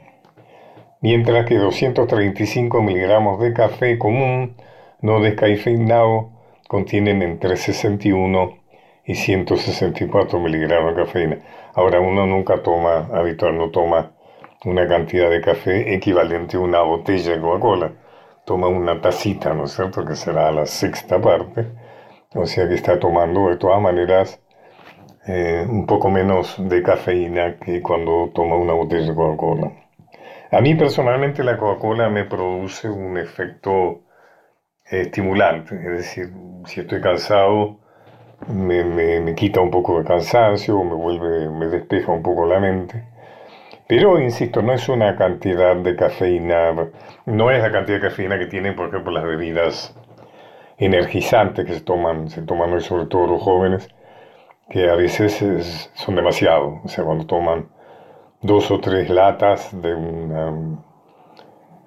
mientras 1.00 1.46
que 1.46 1.60
235 1.60 2.82
miligramos 2.82 3.40
de 3.40 3.54
café 3.54 4.00
común, 4.00 4.56
no 5.00 5.20
descafeinado, 5.22 6.32
contienen 6.68 7.22
entre 7.22 7.56
61 7.56 8.58
y 9.06 9.14
164 9.14 10.40
miligramos 10.40 10.96
de 10.96 11.04
cafeína. 11.04 11.38
Ahora 11.76 12.00
uno 12.00 12.26
nunca 12.26 12.64
toma, 12.64 13.10
habitual 13.14 13.60
no 13.60 13.70
toma 13.70 14.14
una 14.66 14.88
cantidad 14.88 15.30
de 15.30 15.40
café 15.40 15.94
equivalente 15.94 16.58
a 16.58 16.62
una 16.62 16.82
botella 16.82 17.34
de 17.34 17.42
Coca-Cola. 17.42 17.92
Toma 18.44 18.70
una 18.70 19.00
tacita, 19.00 19.54
¿no 19.54 19.66
es 19.66 19.76
cierto? 19.76 20.04
Que 20.04 20.16
será 20.16 20.52
la 20.52 20.66
sexta 20.66 21.22
parte. 21.22 21.68
O 22.34 22.46
sea 22.46 22.68
que 22.68 22.76
está 22.76 22.98
tomando 23.00 23.50
de 23.50 23.58
todas 23.58 23.82
maneras 23.82 24.42
eh, 25.28 25.66
un 25.70 25.86
poco 25.86 26.10
menos 26.10 26.56
de 26.58 26.82
cafeína 26.82 27.58
que 27.58 27.82
cuando 27.82 28.32
toma 28.34 28.56
una 28.56 28.74
botella 28.74 29.08
de 29.08 29.16
Coca-Cola. 29.16 29.72
A 30.52 30.62
mí 30.62 30.76
personalmente 30.76 31.44
la 31.44 31.58
Coca-Cola 31.58 32.10
me 32.10 32.26
produce 32.26 32.90
un 32.90 33.18
efecto 33.18 34.02
estimulante, 34.86 35.76
es 35.76 35.92
decir, 35.92 36.32
si 36.66 36.82
estoy 36.82 37.02
cansado, 37.02 37.80
me, 38.48 38.84
me, 38.84 39.36
quita 39.36 39.62
un 39.62 39.72
poco 39.72 40.00
de 40.00 40.06
cansancio, 40.06 40.84
me 40.84 40.96
vuelve, 40.96 41.50
me 41.50 41.68
despeja 41.68 42.12
un 42.12 42.24
poco 42.24 42.46
la 42.46 42.60
mente. 42.60 43.04
Pero, 43.88 44.20
insisto, 44.20 44.62
no 44.62 44.74
es 44.74 44.88
una 44.90 45.16
cantidad 45.18 45.76
de 45.76 45.96
cafeína, 45.96 46.74
no 47.26 47.52
es 47.52 47.62
la 47.62 47.72
cantidad 47.72 48.00
de 48.00 48.10
cafeína 48.10 48.40
que 48.40 48.48
tienen, 48.48 48.76
por 48.76 48.88
ejemplo, 48.90 49.12
las 49.12 49.24
bebidas 49.24 49.96
energizantes 50.86 51.66
que 51.66 51.74
se 51.76 51.82
toman, 51.82 52.30
se 52.30 52.42
toman 52.42 52.74
hoy 52.74 52.82
sobre 52.82 53.06
todo 53.06 53.28
los 53.28 53.42
jóvenes, 53.42 53.88
que 54.70 54.90
a 54.90 54.96
veces 54.96 55.92
son 55.94 56.16
demasiado. 56.16 56.82
O 56.84 56.88
sea, 56.88 57.04
cuando 57.04 57.26
toman 57.26 57.70
dos 58.42 58.72
o 58.72 58.80
tres 58.80 59.10
latas 59.10 59.70
de 59.82 59.94
una 59.94 60.82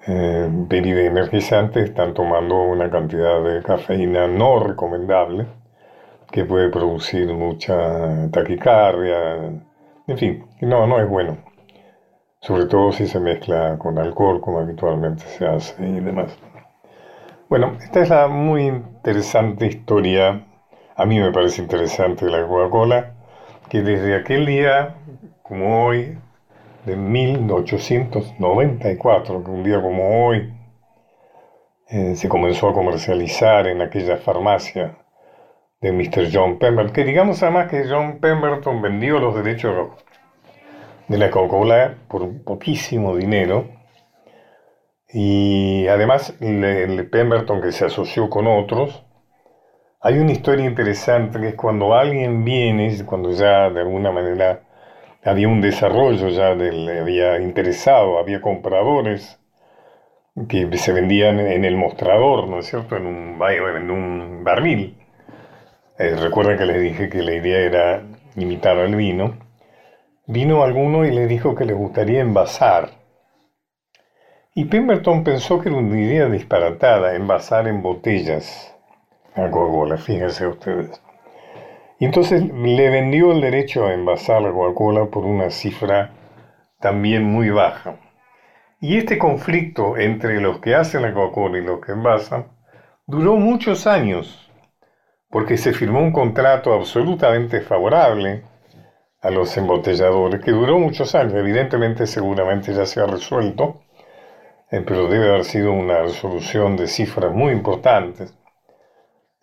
eh, 0.07 0.47
bebida 0.49 1.01
energizante 1.01 1.81
están 1.81 2.13
tomando 2.13 2.61
una 2.63 2.89
cantidad 2.89 3.43
de 3.43 3.63
cafeína 3.63 4.27
no 4.27 4.59
recomendable 4.59 5.47
que 6.31 6.45
puede 6.45 6.69
producir 6.69 7.27
mucha 7.33 8.29
taquicardia, 8.31 9.51
en 10.07 10.17
fin, 10.17 10.45
no, 10.61 10.85
no 10.87 10.99
es 10.99 11.09
bueno. 11.09 11.37
Sobre 12.41 12.65
todo 12.65 12.91
si 12.91 13.07
se 13.07 13.19
mezcla 13.19 13.77
con 13.79 13.97
alcohol, 13.97 14.39
como 14.41 14.59
habitualmente 14.59 15.23
se 15.23 15.47
hace 15.47 15.83
y 15.83 15.99
demás. 15.99 16.37
Bueno, 17.47 17.77
esta 17.79 18.01
es 18.01 18.09
la 18.09 18.27
muy 18.27 18.65
interesante 18.65 19.67
historia, 19.67 20.47
a 20.95 21.05
mí 21.05 21.19
me 21.19 21.31
parece 21.31 21.61
interesante 21.61 22.25
la 22.25 22.47
Coca-Cola, 22.47 23.13
que 23.69 23.83
desde 23.83 24.15
aquel 24.15 24.47
día, 24.47 24.95
como 25.43 25.85
hoy, 25.85 26.17
de 26.87 26.95
1894, 26.95 29.43
que 29.43 29.51
un 29.51 29.63
día 29.63 29.79
como 29.79 30.25
hoy 30.25 30.55
eh, 31.87 32.15
se 32.15 32.27
comenzó 32.27 32.69
a 32.69 32.73
comercializar 32.73 33.67
en 33.67 33.83
aquella 33.83 34.17
farmacia 34.17 34.97
de 35.81 35.91
Mr. 35.91 36.29
John 36.33 36.57
Pemberton, 36.57 36.93
que 36.93 37.03
digamos 37.03 37.43
además 37.43 37.69
que 37.69 37.85
John 37.87 38.17
Pemberton 38.19 38.81
vendió 38.81 39.19
los 39.19 39.35
derechos 39.35 39.89
de 41.07 41.17
la 41.19 41.29
Coca-Cola 41.29 41.93
por 42.07 42.43
poquísimo 42.43 43.15
dinero 43.15 43.74
y 45.17 45.87
además 45.87 46.35
el 46.41 47.09
Pemberton 47.09 47.61
que 47.61 47.71
se 47.71 47.85
asoció 47.85 48.29
con 48.29 48.47
otros, 48.47 49.05
hay 50.01 50.17
una 50.17 50.33
historia 50.33 50.65
interesante 50.65 51.39
que 51.39 51.47
es 51.47 51.55
cuando 51.55 51.95
alguien 51.95 52.43
viene, 52.43 52.93
cuando 53.05 53.31
ya 53.31 53.69
de 53.69 53.79
alguna 53.79 54.11
manera 54.11 54.63
había 55.23 55.47
un 55.47 55.61
desarrollo 55.61 56.27
ya, 56.27 56.53
del, 56.53 56.89
había 56.99 57.39
interesado, 57.39 58.19
había 58.19 58.41
compradores 58.41 59.39
que 60.49 60.69
se 60.77 60.91
vendían 60.91 61.39
en 61.39 61.63
el 61.63 61.77
mostrador, 61.77 62.49
¿no 62.49 62.59
es 62.59 62.65
cierto?, 62.65 62.97
en 62.97 63.05
un, 63.05 63.39
en 63.41 63.91
un 63.91 64.43
barril. 64.43 64.97
Eh, 65.97 66.17
recuerden 66.17 66.57
que 66.57 66.65
les 66.65 66.81
dije 66.81 67.07
que 67.07 67.23
la 67.23 67.35
idea 67.35 67.59
era 67.59 68.03
imitar 68.35 68.77
al 68.77 68.93
vino. 68.95 69.37
Vino 70.27 70.61
alguno 70.61 71.05
y 71.05 71.11
le 71.11 71.25
dijo 71.25 71.55
que 71.55 71.63
le 71.63 71.73
gustaría 71.73 72.19
envasar. 72.19 73.04
Y 74.57 74.63
Pemberton 74.63 75.25
pensó 75.25 75.59
que 75.59 75.67
era 75.67 75.77
una 75.77 75.99
idea 75.99 76.29
disparatada, 76.29 77.15
envasar 77.15 77.67
en 77.67 77.81
botellas 77.81 78.73
a 79.35 79.51
Coca-Cola, 79.51 79.97
fíjense 79.97 80.47
ustedes. 80.47 81.01
Y 81.99 82.05
entonces 82.05 82.41
le 82.41 82.89
vendió 82.89 83.33
el 83.33 83.41
derecho 83.41 83.85
a 83.85 83.93
envasar 83.93 84.41
la 84.41 84.53
Coca-Cola 84.53 85.07
por 85.07 85.25
una 85.25 85.49
cifra 85.49 86.11
también 86.79 87.25
muy 87.25 87.49
baja. 87.49 87.97
Y 88.79 88.95
este 88.95 89.17
conflicto 89.17 89.97
entre 89.97 90.39
los 90.39 90.59
que 90.59 90.73
hacen 90.73 91.01
la 91.01 91.13
Coca-Cola 91.13 91.57
y 91.57 91.61
los 91.61 91.81
que 91.81 91.91
envasan 91.91 92.47
duró 93.07 93.35
muchos 93.35 93.85
años, 93.87 94.49
porque 95.29 95.57
se 95.57 95.73
firmó 95.73 95.99
un 95.99 96.13
contrato 96.13 96.71
absolutamente 96.71 97.59
favorable 97.59 98.45
a 99.21 99.31
los 99.31 99.57
embotelladores, 99.57 100.41
que 100.41 100.51
duró 100.51 100.79
muchos 100.79 101.13
años, 101.13 101.33
evidentemente 101.33 102.07
seguramente 102.07 102.73
ya 102.73 102.85
se 102.85 103.01
ha 103.01 103.05
resuelto, 103.05 103.81
pero 104.69 105.07
debe 105.09 105.29
haber 105.29 105.45
sido 105.45 105.71
una 105.73 106.01
resolución 106.03 106.75
de 106.77 106.87
cifras 106.87 107.33
muy 107.33 107.51
importantes. 107.53 108.33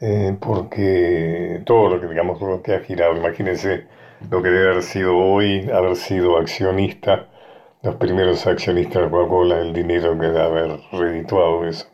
eh, 0.01 0.37
porque 0.41 1.63
todo 1.65 1.89
lo 1.89 2.01
que, 2.01 2.09
digamos, 2.09 2.41
lo 2.41 2.63
que 2.63 2.75
ha 2.75 2.81
girado, 2.81 3.17
imagínense 3.17 3.87
lo 4.31 4.43
que 4.43 4.51
debe 4.51 4.71
haber 4.73 4.83
sido 4.83 5.17
hoy, 5.17 5.69
haber 5.71 5.97
sido 5.97 6.39
accionista, 6.39 7.29
los 7.83 7.97
primeros 7.97 8.47
accionistas 8.47 9.03
de 9.05 9.11
Coca-Cola, 9.11 9.61
el 9.61 9.73
dinero 9.73 10.19
que 10.19 10.27
debe 10.27 10.43
haber 10.43 10.81
redituado 10.93 11.67
eso. 11.67 11.87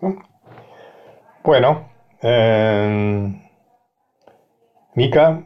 Bueno, 1.45 1.89
eh, 2.23 3.33
Mica, 4.95 5.43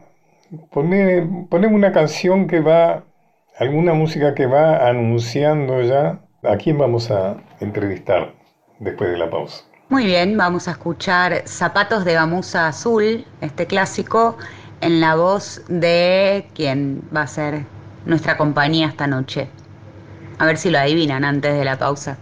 poneme 0.71 1.67
una 1.67 1.91
canción 1.91 2.47
que 2.47 2.59
va, 2.59 3.03
alguna 3.57 3.93
música 3.93 4.33
que 4.35 4.45
va 4.47 4.87
anunciando 4.87 5.81
ya 5.81 6.19
a 6.43 6.57
quién 6.57 6.77
vamos 6.77 7.11
a 7.11 7.37
entrevistar 7.63 8.33
después 8.79 9.11
de 9.11 9.17
la 9.17 9.29
pausa. 9.29 9.63
Muy 9.89 10.05
bien, 10.05 10.37
vamos 10.37 10.67
a 10.67 10.71
escuchar 10.71 11.43
Zapatos 11.45 12.05
de 12.05 12.13
Gamuza 12.13 12.67
Azul, 12.67 13.25
este 13.41 13.67
clásico, 13.67 14.37
en 14.81 14.99
la 14.99 15.15
voz 15.15 15.61
de 15.67 16.47
quien 16.55 17.01
va 17.15 17.21
a 17.21 17.27
ser 17.27 17.65
nuestra 18.05 18.37
compañía 18.37 18.87
esta 18.87 19.07
noche. 19.07 19.49
A 20.39 20.45
ver 20.45 20.57
si 20.57 20.69
lo 20.69 20.79
adivinan 20.79 21.23
antes 21.23 21.53
de 21.53 21.63
la 21.63 21.77
pausa. 21.77 22.17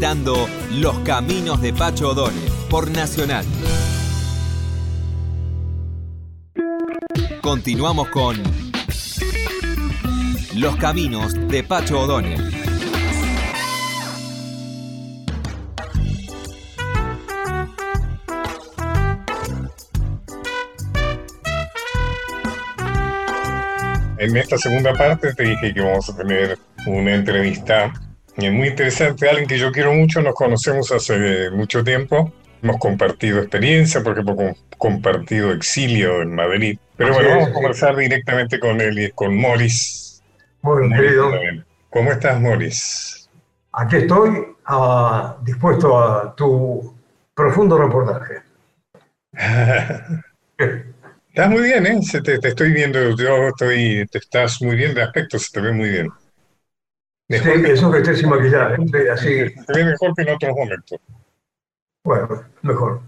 Los 0.00 0.98
caminos 1.00 1.60
de 1.60 1.74
Pacho 1.74 2.12
O'Donnell 2.12 2.50
por 2.70 2.90
Nacional. 2.90 3.44
Continuamos 7.42 8.08
con 8.08 8.42
Los 10.54 10.76
caminos 10.76 11.34
de 11.48 11.62
Pacho 11.64 12.00
O'Donnell. 12.00 12.40
En 24.16 24.34
esta 24.34 24.56
segunda 24.56 24.94
parte 24.94 25.34
te 25.34 25.42
dije 25.42 25.74
que 25.74 25.80
vamos 25.82 26.08
a 26.08 26.16
tener 26.16 26.58
una 26.86 27.14
entrevista 27.14 27.92
es 28.46 28.52
muy 28.52 28.68
interesante, 28.68 29.28
alguien 29.28 29.48
que 29.48 29.58
yo 29.58 29.72
quiero 29.72 29.92
mucho, 29.92 30.22
nos 30.22 30.34
conocemos 30.34 30.90
hace 30.92 31.50
mucho 31.50 31.82
tiempo, 31.82 32.32
hemos 32.62 32.78
compartido 32.78 33.40
experiencia 33.40 34.02
porque 34.02 34.20
hemos 34.20 34.56
compartido 34.78 35.52
exilio 35.52 36.22
en 36.22 36.34
Madrid. 36.34 36.78
Pero 36.96 37.14
bueno, 37.14 37.30
vamos 37.30 37.48
a 37.48 37.52
conversar 37.52 37.96
directamente 37.96 38.58
con 38.60 38.80
él 38.80 38.98
y 38.98 39.10
con 39.12 39.36
Morris. 39.36 40.22
Muy 40.62 40.88
bien, 40.88 41.00
querido. 41.00 41.30
¿Cómo 41.90 42.12
estás, 42.12 42.40
Morris? 42.40 43.28
Aquí 43.72 43.96
estoy 43.96 44.30
ah, 44.66 45.36
dispuesto 45.42 45.98
a 45.98 46.34
tu 46.34 46.94
profundo 47.34 47.78
reportaje. 47.78 48.42
estás 51.28 51.50
muy 51.50 51.62
bien, 51.62 51.86
¿eh? 51.86 52.00
te, 52.10 52.38
te, 52.38 52.48
estoy 52.48 52.72
viendo, 52.72 53.16
yo 53.16 53.48
estoy, 53.48 54.06
te 54.10 54.18
estás 54.18 54.60
muy 54.60 54.76
bien 54.76 54.94
de 54.94 55.02
aspecto, 55.02 55.38
se 55.38 55.52
te 55.52 55.60
ve 55.60 55.72
muy 55.72 55.88
bien. 55.88 56.08
Mejor 57.30 57.56
sí, 57.56 57.62
que, 57.62 57.72
eso 57.72 57.90
que 57.92 57.98
esté 57.98 58.16
sin 58.16 58.28
maquillaje, 58.28 58.76
así. 59.12 59.48
Se 59.48 59.72
ve 59.72 59.84
mejor 59.84 60.14
que 60.16 60.22
en 60.22 60.30
otros 60.30 60.56
momentos. 60.56 61.00
Bueno, 62.02 62.44
mejor. 62.62 63.00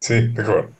Sí, 0.00 0.32
mejor. 0.34 0.70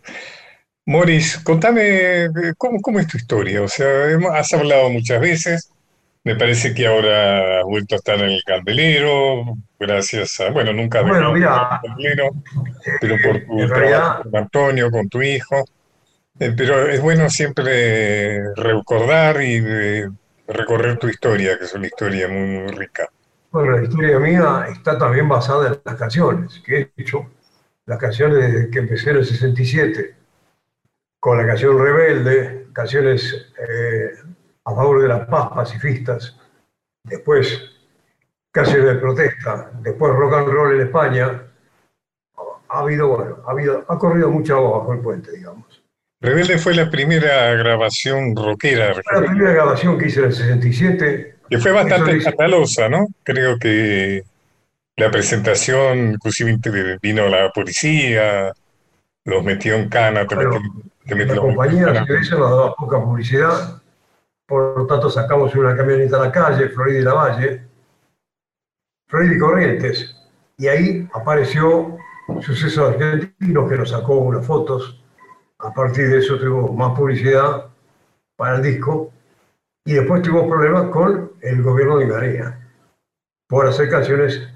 Moris, 0.86 1.36
contame 1.40 2.24
eh, 2.24 2.30
¿cómo, 2.56 2.80
cómo, 2.80 2.98
es 2.98 3.06
tu 3.06 3.18
historia. 3.18 3.60
O 3.60 3.68
sea, 3.68 3.86
has 4.32 4.50
hablado 4.54 4.88
muchas 4.88 5.20
veces. 5.20 5.70
Me 6.24 6.36
parece 6.36 6.72
que 6.72 6.86
ahora 6.86 7.60
has 7.60 7.64
vuelto 7.66 7.96
a 7.96 7.98
estar 7.98 8.18
en 8.18 8.30
el 8.30 8.42
candelero, 8.42 9.44
gracias 9.78 10.40
a, 10.40 10.50
bueno, 10.50 10.72
nunca 10.72 11.02
bueno, 11.02 11.32
mira, 11.32 11.78
candelero, 11.82 12.30
pero 13.00 13.16
por 13.22 13.44
tu 13.44 13.68
trabajo 13.68 14.22
con 14.22 14.36
Antonio, 14.36 14.90
con 14.90 15.08
tu 15.10 15.20
hijo. 15.20 15.64
Eh, 16.40 16.52
pero 16.56 16.88
es 16.88 17.00
bueno 17.02 17.28
siempre 17.28 18.54
recordar 18.54 19.42
y 19.42 19.62
eh, 19.64 20.08
recorrer 20.48 20.98
tu 20.98 21.08
historia, 21.08 21.58
que 21.58 21.64
es 21.64 21.74
una 21.74 21.86
historia 21.86 22.28
muy, 22.28 22.66
rica. 22.68 23.08
Bueno, 23.50 23.78
la 23.78 23.82
historia 23.82 24.18
mía 24.18 24.66
está 24.70 24.98
también 24.98 25.28
basada 25.28 25.68
en 25.68 25.80
las 25.84 25.94
canciones 25.96 26.62
que 26.64 26.80
he 26.80 26.92
hecho, 27.02 27.26
las 27.86 27.98
canciones 27.98 28.38
desde 28.38 28.70
que 28.70 28.78
empecé 28.78 29.10
en 29.10 29.16
el 29.16 29.26
67, 29.26 30.14
con 31.20 31.38
la 31.38 31.46
canción 31.46 31.78
Rebelde, 31.78 32.68
canciones 32.72 33.52
eh, 33.58 34.10
a 34.64 34.74
favor 34.74 35.02
de 35.02 35.08
las 35.08 35.26
paz 35.28 35.50
pacifistas, 35.54 36.36
después 37.04 37.76
canciones 38.50 38.86
de 38.86 38.94
protesta, 38.96 39.70
después 39.80 40.14
rock 40.14 40.34
and 40.34 40.48
roll 40.48 40.74
en 40.74 40.86
España. 40.86 41.42
Ha 42.68 42.80
habido, 42.80 43.08
bueno, 43.08 43.38
ha, 43.46 43.50
habido, 43.50 43.84
ha 43.86 43.98
corrido 43.98 44.30
mucha 44.30 44.54
agua 44.54 44.78
bajo 44.78 44.92
el 44.94 45.00
puente, 45.00 45.30
digamos. 45.30 45.65
Rebelde 46.20 46.58
fue 46.58 46.74
la 46.74 46.90
primera 46.90 47.52
grabación 47.54 48.34
rockera. 48.34 48.94
Fue 48.94 49.20
la 49.20 49.26
primera 49.26 49.52
grabación 49.52 49.98
que 49.98 50.06
hice 50.06 50.20
en 50.20 50.26
el 50.26 50.32
67. 50.32 51.36
Que 51.48 51.58
fue 51.58 51.72
bastante 51.72 52.16
escandalosa, 52.16 52.88
¿no? 52.88 53.06
Creo 53.22 53.58
que 53.58 54.24
la 54.96 55.10
presentación, 55.10 56.12
inclusive 56.14 56.58
vino 57.02 57.28
la 57.28 57.50
policía, 57.52 58.52
los 59.24 59.44
metió 59.44 59.74
en 59.74 59.88
cana. 59.88 60.26
Te 60.26 60.36
la 61.14 61.36
compañía 61.36 61.86
de 61.86 62.00
nos 62.00 62.30
daba 62.30 62.74
poca 62.74 63.00
publicidad, 63.00 63.80
por 64.46 64.78
lo 64.78 64.86
tanto 64.86 65.10
sacamos 65.10 65.54
una 65.54 65.76
camioneta 65.76 66.16
a 66.16 66.26
la 66.26 66.32
calle, 66.32 66.68
Florida 66.70 66.98
y 66.98 67.02
la 67.02 67.14
Valle, 67.14 67.62
Florida 69.06 69.34
y 69.34 69.38
Corrientes, 69.38 70.16
y 70.56 70.66
ahí 70.66 71.08
apareció 71.12 71.96
Sucesos 72.40 72.94
Argentinos 72.94 73.70
que 73.70 73.76
nos 73.76 73.90
sacó 73.90 74.16
unas 74.16 74.44
fotos. 74.44 75.00
A 75.58 75.72
partir 75.72 76.08
de 76.08 76.18
eso 76.18 76.38
tuvimos 76.38 76.74
más 76.74 76.96
publicidad 76.96 77.66
para 78.36 78.56
el 78.56 78.62
disco 78.62 79.12
y 79.84 79.94
después 79.94 80.22
tuvimos 80.22 80.48
problemas 80.48 80.90
con 80.90 81.32
el 81.40 81.62
gobierno 81.62 81.98
de 81.98 82.06
María 82.06 82.58
por 83.48 83.66
hacer 83.66 83.88
canciones 83.88 84.48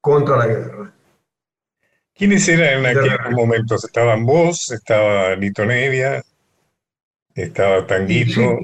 contra 0.00 0.38
la 0.38 0.46
guerra. 0.46 0.92
¿Quiénes 2.14 2.48
eran 2.48 2.84
en 2.84 2.86
aquellos 2.86 3.30
momentos? 3.32 3.84
¿Estaban 3.84 4.24
vos? 4.24 4.70
¿Estaba 4.70 5.34
Lito 5.36 5.64
Nevia? 5.64 6.22
¿Estaba 7.34 7.86
Tanguito? 7.86 8.58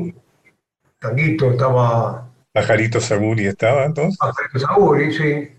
Tanguito, 0.98 1.52
estaba... 1.52 2.28
¿Pajarito 2.52 3.00
Saguri 3.00 3.46
estaba 3.46 3.84
entonces? 3.84 4.18
Pajarito 4.18 4.58
Saguri, 4.58 5.12
sí. 5.12 5.52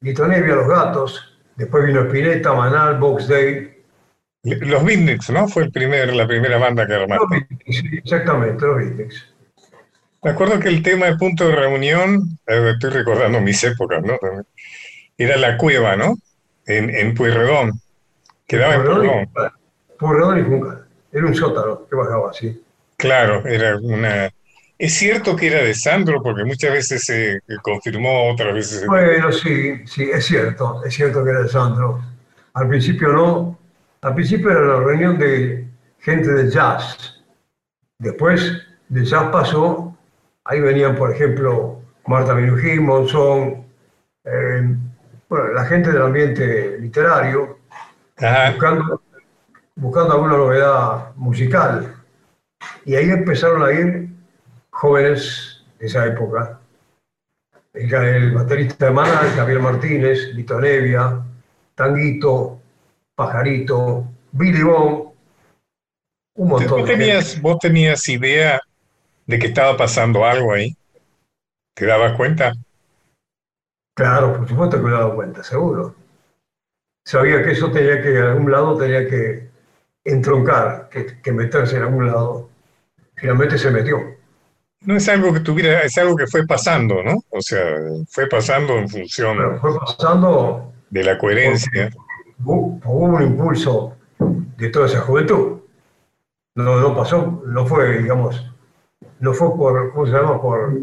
Lito 0.00 0.26
Nevia, 0.26 0.54
Los 0.54 0.68
Gatos. 0.68 1.38
Después 1.56 1.86
vino 1.86 2.02
Spinetta, 2.02 2.52
Manal, 2.52 2.98
Box 2.98 3.28
Day. 3.28 3.71
Los 4.44 4.84
Beatniks, 4.84 5.30
¿no? 5.30 5.46
Fue 5.46 5.64
el 5.64 5.70
primer, 5.70 6.14
la 6.14 6.26
primera 6.26 6.58
banda 6.58 6.86
que 6.86 6.94
armaste. 6.94 7.46
exactamente, 7.66 8.66
los 8.66 8.76
Beatniks. 8.76 9.32
Me 10.24 10.30
acuerdo 10.30 10.60
que 10.60 10.68
el 10.68 10.82
tema 10.82 11.06
de 11.06 11.16
punto 11.16 11.48
de 11.48 11.56
reunión, 11.56 12.38
eh, 12.46 12.72
estoy 12.74 12.90
recordando 12.90 13.40
mis 13.40 13.62
épocas, 13.64 14.02
¿no? 14.02 14.18
Era 15.18 15.36
la 15.36 15.56
cueva, 15.56 15.96
¿no? 15.96 16.16
En, 16.66 16.90
en 16.90 17.14
Pueyrredón. 17.14 17.72
Quedaba 18.46 18.74
en 18.74 18.84
Pueyrredón. 18.84 19.28
Pueyrredón 19.98 20.38
y 20.38 20.42
Juncal. 20.42 20.86
Era 21.12 21.26
un 21.26 21.34
sótano 21.34 21.86
que 21.88 21.96
bajaba 21.96 22.30
así. 22.30 22.62
Claro, 22.96 23.46
era 23.46 23.76
una... 23.76 24.30
Es 24.78 24.94
cierto 24.94 25.36
que 25.36 25.48
era 25.48 25.62
de 25.62 25.74
Sandro, 25.74 26.22
porque 26.22 26.44
muchas 26.44 26.72
veces 26.72 27.02
se 27.04 27.40
confirmó, 27.62 28.30
otras 28.32 28.54
veces... 28.54 28.86
Bueno, 28.86 29.30
sí, 29.30 29.86
sí, 29.86 30.08
es 30.12 30.24
cierto, 30.24 30.84
es 30.84 30.94
cierto 30.94 31.22
que 31.22 31.30
era 31.30 31.42
de 31.42 31.48
Sandro. 31.48 32.00
Al 32.54 32.68
principio 32.68 33.08
no, 33.08 33.58
al 34.02 34.14
principio 34.14 34.50
era 34.50 34.60
la 34.60 34.80
reunión 34.80 35.18
de 35.18 35.68
gente 35.98 36.30
de 36.30 36.50
jazz. 36.50 37.22
Después 37.98 38.62
de 38.88 39.04
jazz 39.04 39.30
pasó 39.30 39.92
Ahí 40.44 40.60
venían, 40.60 40.96
por 40.96 41.12
ejemplo, 41.12 41.80
Marta 42.06 42.34
Minujín, 42.34 42.84
Monzón, 42.84 43.64
eh, 44.24 44.76
bueno, 45.28 45.52
la 45.52 45.64
gente 45.66 45.92
del 45.92 46.02
ambiente 46.02 46.78
literario, 46.78 47.58
buscando, 48.16 49.02
buscando 49.76 50.14
alguna 50.14 50.36
novedad 50.36 51.14
musical. 51.14 51.94
Y 52.84 52.96
ahí 52.96 53.10
empezaron 53.10 53.62
a 53.62 53.72
ir 53.72 54.08
jóvenes 54.70 55.64
de 55.78 55.86
esa 55.86 56.06
época. 56.06 56.58
El, 57.72 58.32
baterista 58.32 58.86
de 58.86 58.90
Mana, 58.90 59.20
Javier 59.36 59.60
Martínez, 59.60 60.34
Lito 60.34 60.60
Nevia, 60.60 61.22
Tanguito, 61.76 62.60
Pajarito, 63.14 64.06
Billy 64.32 64.62
Bond, 64.62 65.12
un 66.34 66.48
montón. 66.48 66.80
¿Vos 66.80 66.88
tenías, 66.88 67.40
¿Vos 67.40 67.58
tenías 67.58 68.08
idea 68.08 68.60
de 69.26 69.38
que 69.38 69.48
estaba 69.48 69.76
pasando 69.76 70.24
algo 70.24 70.52
ahí? 70.52 70.76
¿Te 71.74 71.86
dabas 71.86 72.16
cuenta? 72.16 72.52
Claro, 73.94 74.36
por 74.36 74.48
supuesto 74.48 74.78
que 74.78 74.82
me 74.82 74.92
daba 74.92 75.14
cuenta, 75.14 75.42
seguro. 75.42 75.94
Sabía 77.04 77.42
que 77.42 77.52
eso 77.52 77.70
tenía 77.70 78.00
que, 78.00 78.16
en 78.16 78.22
algún 78.22 78.50
lado 78.50 78.76
tenía 78.76 79.06
que 79.08 79.48
entroncar, 80.04 80.88
que, 80.88 81.32
meterse 81.32 81.76
en 81.76 81.82
algún 81.82 82.06
lado. 82.06 82.48
Finalmente 83.14 83.58
se 83.58 83.70
metió. 83.70 84.16
No 84.80 84.96
es 84.96 85.08
algo 85.08 85.32
que 85.32 85.40
tuviera, 85.40 85.82
es 85.82 85.96
algo 85.98 86.16
que 86.16 86.26
fue 86.26 86.46
pasando, 86.46 87.02
¿no? 87.02 87.22
O 87.30 87.40
sea, 87.40 87.64
fue 88.08 88.28
pasando 88.28 88.78
en 88.78 88.88
función 88.88 89.60
fue 89.60 89.78
pasando 89.78 90.72
de 90.90 91.04
la 91.04 91.18
coherencia. 91.18 91.90
Hubo, 92.44 92.80
un 92.84 93.22
impulso 93.22 93.96
de 94.18 94.68
toda 94.68 94.86
esa 94.86 95.00
juventud. 95.00 95.60
No, 96.54 96.80
no 96.80 96.94
pasó, 96.94 97.42
no 97.46 97.66
fue, 97.66 97.98
digamos, 97.98 98.50
no 99.20 99.32
fue 99.32 99.56
por, 99.56 99.92
¿cómo 99.92 100.06
se 100.06 100.12
llama? 100.12 100.40
Por, 100.40 100.74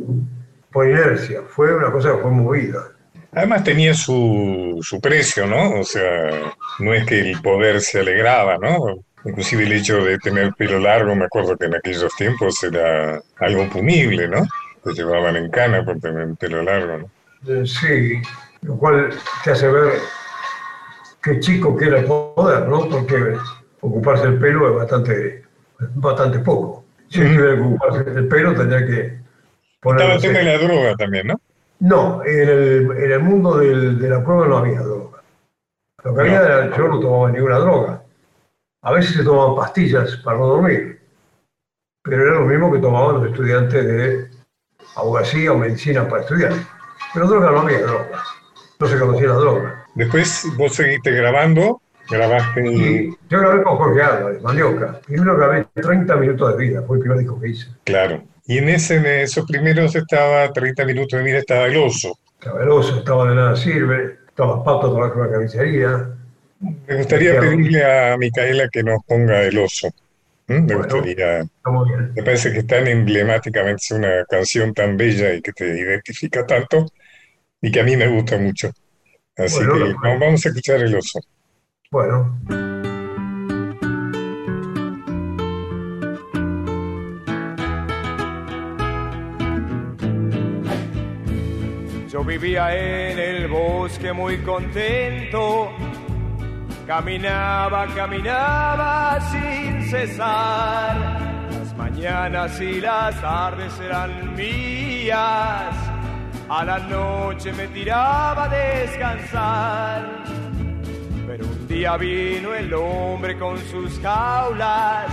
por 0.71 0.87
inercia, 0.87 1.41
fue 1.47 1.75
una 1.75 1.91
cosa 1.91 2.11
que 2.11 2.21
fue 2.21 2.31
movida. 2.31 2.91
Además 3.33 3.63
tenía 3.63 3.93
su, 3.93 4.79
su 4.81 4.99
precio, 4.99 5.45
¿no? 5.45 5.79
O 5.79 5.83
sea, 5.83 6.53
no 6.79 6.93
es 6.93 7.05
que 7.05 7.19
el 7.19 7.41
poder 7.41 7.81
se 7.81 7.99
alegraba, 7.99 8.57
¿no? 8.57 9.03
Inclusive 9.25 9.63
el 9.63 9.73
hecho 9.73 10.03
de 10.03 10.17
tener 10.17 10.53
pelo 10.53 10.79
largo, 10.79 11.15
me 11.15 11.25
acuerdo 11.25 11.55
que 11.57 11.65
en 11.65 11.75
aquellos 11.75 12.15
tiempos 12.15 12.63
era 12.63 13.21
algo 13.37 13.69
punible, 13.69 14.27
¿no? 14.27 14.47
Te 14.83 14.93
llevaban 14.93 15.35
en 15.35 15.51
cana 15.51 15.83
por 15.83 15.99
tener 15.99 16.35
pelo 16.35 16.63
largo, 16.63 16.97
¿no? 16.97 17.53
Eh, 17.53 17.65
sí, 17.65 18.21
lo 18.61 18.77
cual 18.77 19.13
te 19.43 19.51
hace 19.51 19.67
ver 19.67 19.93
qué 21.21 21.39
chico 21.39 21.75
que 21.75 21.85
era 21.85 21.99
el 21.99 22.05
poder, 22.05 22.67
¿no? 22.67 22.87
Porque 22.89 23.37
ocuparse 23.81 24.25
el 24.25 24.39
pelo 24.39 24.69
es 24.69 24.75
bastante, 24.75 25.43
bastante 25.95 26.39
poco. 26.39 26.85
Si 27.09 27.19
tuviera 27.19 27.55
que 27.55 27.61
ocuparse 27.61 28.09
el 28.11 28.27
pelo, 28.27 28.55
tendría 28.55 28.85
que 28.85 29.19
poner. 29.79 30.01
Estaba 30.01 30.15
el 30.15 30.21
tema 30.21 30.39
de 30.39 30.45
la 30.45 30.57
droga 30.57 30.95
también, 30.95 31.27
¿no? 31.27 31.41
No, 31.79 32.23
en 32.25 32.49
el, 32.49 32.91
en 32.97 33.11
el 33.11 33.19
mundo 33.21 33.57
del, 33.57 33.99
de 33.99 34.09
la 34.09 34.23
prueba 34.23 34.47
no 34.47 34.57
había 34.57 34.81
droga. 34.81 35.21
Lo 36.03 36.13
que 36.13 36.21
había 36.21 36.41
era, 36.41 36.77
yo 36.77 36.87
no 36.87 36.99
tomaba 36.99 37.31
ninguna 37.31 37.59
droga. 37.59 38.03
A 38.81 38.91
veces 38.91 39.15
se 39.15 39.23
tomaban 39.23 39.55
pastillas 39.55 40.17
para 40.17 40.37
no 40.37 40.47
dormir, 40.47 41.01
pero 42.01 42.23
era 42.23 42.39
lo 42.39 42.45
mismo 42.45 42.71
que 42.71 42.79
tomaban 42.79 43.15
los 43.15 43.31
estudiantes 43.31 43.85
de 43.85 44.29
abogacía 44.95 45.51
o 45.51 45.57
medicina 45.57 46.07
para 46.07 46.21
estudiar. 46.21 46.53
Pero 47.13 47.27
droga 47.27 47.51
no 47.51 47.59
había 47.61 47.81
droga, 47.81 48.23
no 48.79 48.87
se 48.87 48.99
conocía 48.99 49.27
la 49.27 49.33
droga. 49.33 49.78
Después 49.99 50.47
vos 50.55 50.73
seguiste 50.75 51.11
grabando 51.11 51.81
Grabaste. 52.09 53.09
yo 53.29 53.39
grabé 53.39 53.63
con 53.63 53.75
Jorge 53.75 54.01
Álvarez, 54.01 54.41
Mandioca. 54.41 55.01
Primero 55.05 55.35
grabé 55.35 55.67
30 55.73 56.15
minutos 56.15 56.57
de 56.57 56.63
vida, 56.65 56.81
fue 56.83 56.95
el 56.95 57.01
primer 57.01 57.19
disco 57.19 57.39
que 57.39 57.49
hice. 57.49 57.67
Claro. 57.83 58.23
Y 58.47 58.59
en, 58.59 58.69
ese, 58.69 58.95
en 58.95 59.05
esos 59.05 59.45
primeros 59.45 59.93
estaba 59.95 60.51
30 60.53 60.85
minutos 60.85 61.19
de 61.19 61.23
vida, 61.25 61.39
estaba 61.39 61.65
el 61.65 61.75
oso. 61.75 62.17
Estaba 62.39 62.63
el 62.63 62.69
oso, 62.69 62.97
estaba 62.97 63.29
de 63.29 63.35
nada 63.35 63.55
sirve, 63.57 64.19
estaba 64.29 64.63
Pato 64.63 64.93
trabajando 64.93 65.25
en 65.25 65.31
la 65.31 65.31
carnicería. 65.33 66.09
Me 66.87 66.95
gustaría 66.95 67.37
pedirle 67.37 67.83
a 67.83 68.17
Micaela 68.17 68.69
que 68.69 68.81
nos 68.81 69.03
ponga 69.05 69.41
el 69.43 69.57
oso. 69.57 69.89
¿Mm? 70.47 70.65
Me 70.65 70.75
gustaría. 70.75 71.45
Me 72.15 72.23
parece 72.23 72.53
que 72.53 72.63
tan 72.63 72.87
emblemáticamente 72.87 73.81
es 73.83 73.91
una 73.91 74.23
canción 74.29 74.73
tan 74.73 74.95
bella 74.95 75.33
y 75.33 75.41
que 75.41 75.51
te 75.51 75.77
identifica 75.77 76.47
tanto 76.47 76.85
y 77.61 77.69
que 77.69 77.81
a 77.81 77.83
mí 77.83 77.97
me 77.97 78.07
gusta 78.07 78.37
mucho. 78.37 78.71
Así 79.39 79.59
que 79.59 79.95
vamos 80.19 80.45
a 80.45 80.49
escuchar 80.49 80.81
el 80.81 80.95
oso. 80.95 81.19
Bueno. 81.91 82.39
Yo 92.09 92.23
vivía 92.23 92.75
en 92.75 93.17
el 93.17 93.47
bosque 93.47 94.11
muy 94.11 94.39
contento, 94.39 95.71
caminaba, 96.85 97.87
caminaba 97.95 99.19
sin 99.31 99.89
cesar. 99.89 101.47
Las 101.51 101.77
mañanas 101.77 102.59
y 102.59 102.81
las 102.81 103.21
tardes 103.21 103.79
eran 103.79 104.35
mías, 104.35 105.88
a 106.49 106.65
la 106.65 106.79
noche 106.79 107.53
me 107.53 107.67
tiraba 107.67 108.45
a 108.45 108.49
descansar 108.49 110.19
pero 111.29 111.45
un 111.45 111.67
día 111.67 111.95
vino 111.95 112.55
el 112.55 112.73
hombre 112.73 113.37
con 113.37 113.55
sus 113.59 113.99
jaulas, 113.99 115.05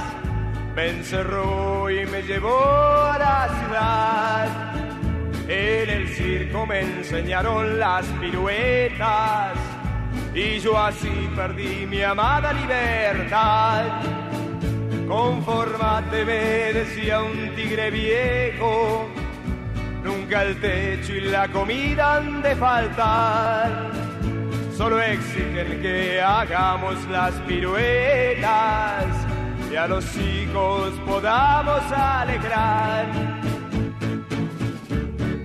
me 0.75 0.89
encerró 0.89 1.91
y 1.91 2.07
me 2.07 2.23
llevó 2.23 2.59
a 2.59 3.19
la 3.19 3.49
ciudad. 3.59 4.49
En 5.47 5.91
el 5.91 6.09
circo 6.09 6.65
me 6.65 6.81
enseñaron 6.81 7.79
las 7.79 8.07
piruetas 8.19 9.59
y 10.35 10.59
yo 10.61 10.79
así 10.79 11.29
perdí 11.37 11.85
mi 11.87 12.03
amada 12.03 12.55
libertad. 12.55 13.85
Conformate, 15.07 16.25
me 16.25 16.73
decía 16.73 17.21
un 17.21 17.55
tigre 17.55 17.91
viejo, 17.91 19.07
nunca 20.07 20.43
el 20.45 20.61
techo 20.61 21.13
y 21.13 21.21
la 21.21 21.49
comida 21.49 22.17
han 22.17 22.41
de 22.41 22.55
faltar 22.55 23.91
solo 24.77 25.01
exigen 25.01 25.81
que 25.83 26.21
hagamos 26.21 27.03
las 27.09 27.33
piruetas 27.47 29.05
y 29.71 29.75
a 29.75 29.87
los 29.89 30.05
hijos 30.17 30.93
podamos 31.07 31.81
alegrar. 31.93 33.07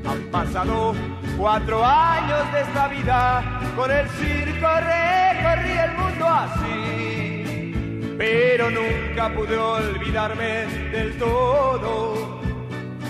Han 0.05 0.21
pasado 0.31 0.93
cuatro 1.37 1.83
años 1.83 2.51
de 2.51 2.61
esta 2.61 2.87
vida, 2.89 3.61
con 3.75 3.89
el 3.89 4.07
circo 4.09 4.67
recorrí 4.67 5.71
el 5.71 5.91
mundo 5.97 6.27
así, 6.27 8.15
pero 8.17 8.69
nunca 8.69 9.33
pude 9.33 9.57
olvidarme 9.57 10.65
del 10.91 11.17
todo 11.17 12.40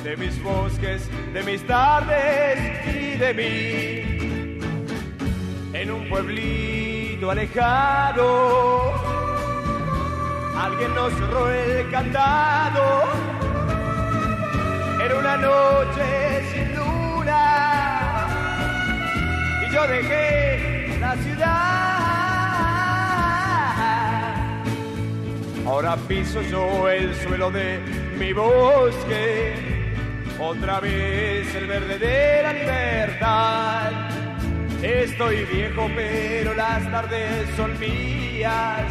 de 0.03 0.17
mis 0.17 0.41
bosques, 0.41 1.07
de 1.33 1.43
mis 1.43 1.65
tardes 1.67 2.59
y 2.87 3.17
de 3.17 3.33
mí. 3.33 4.59
En 5.73 5.91
un 5.91 6.09
pueblito 6.09 7.29
alejado, 7.29 8.93
alguien 10.57 10.95
nos 10.95 11.13
cerró 11.13 11.51
el 11.51 11.89
candado. 11.91 13.03
Era 15.03 15.15
una 15.19 15.37
noche 15.37 16.41
sin 16.51 16.75
luna 16.75 18.27
y 19.67 19.73
yo 19.73 19.87
dejé 19.87 20.97
la 20.99 21.15
ciudad. 21.17 21.71
Ahora 25.67 25.95
piso 26.07 26.41
yo 26.41 26.89
el 26.89 27.15
suelo 27.15 27.51
de 27.51 27.79
mi 28.17 28.33
bosque 28.33 29.80
otra 30.41 30.79
vez 30.79 31.53
el 31.55 31.67
verde 31.67 31.99
de 31.99 32.41
la 32.41 32.53
libertad. 32.53 33.91
Estoy 34.81 35.45
viejo, 35.45 35.87
pero 35.95 36.53
las 36.55 36.89
tardes 36.91 37.47
son 37.55 37.79
mías. 37.79 38.85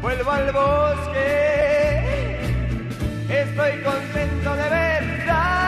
Vuelvo 0.00 0.30
al 0.32 0.52
bosque, 0.52 2.00
estoy 3.28 3.82
contento 3.82 4.56
de 4.56 4.68
verdad. 4.68 5.61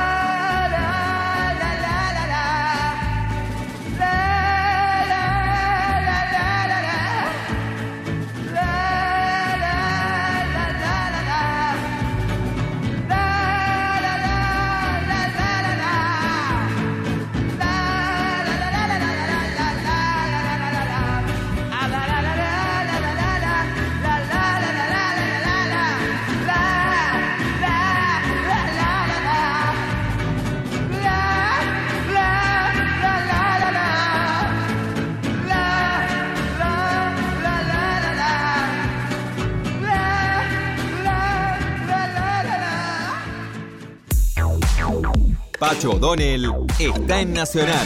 Pacho 45.74 45.90
O'Donnell 45.90 46.52
está 46.78 47.20
en 47.20 47.32
Nacional, 47.32 47.84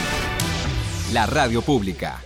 la 1.11 1.25
radio 1.25 1.63
pública. 1.63 2.21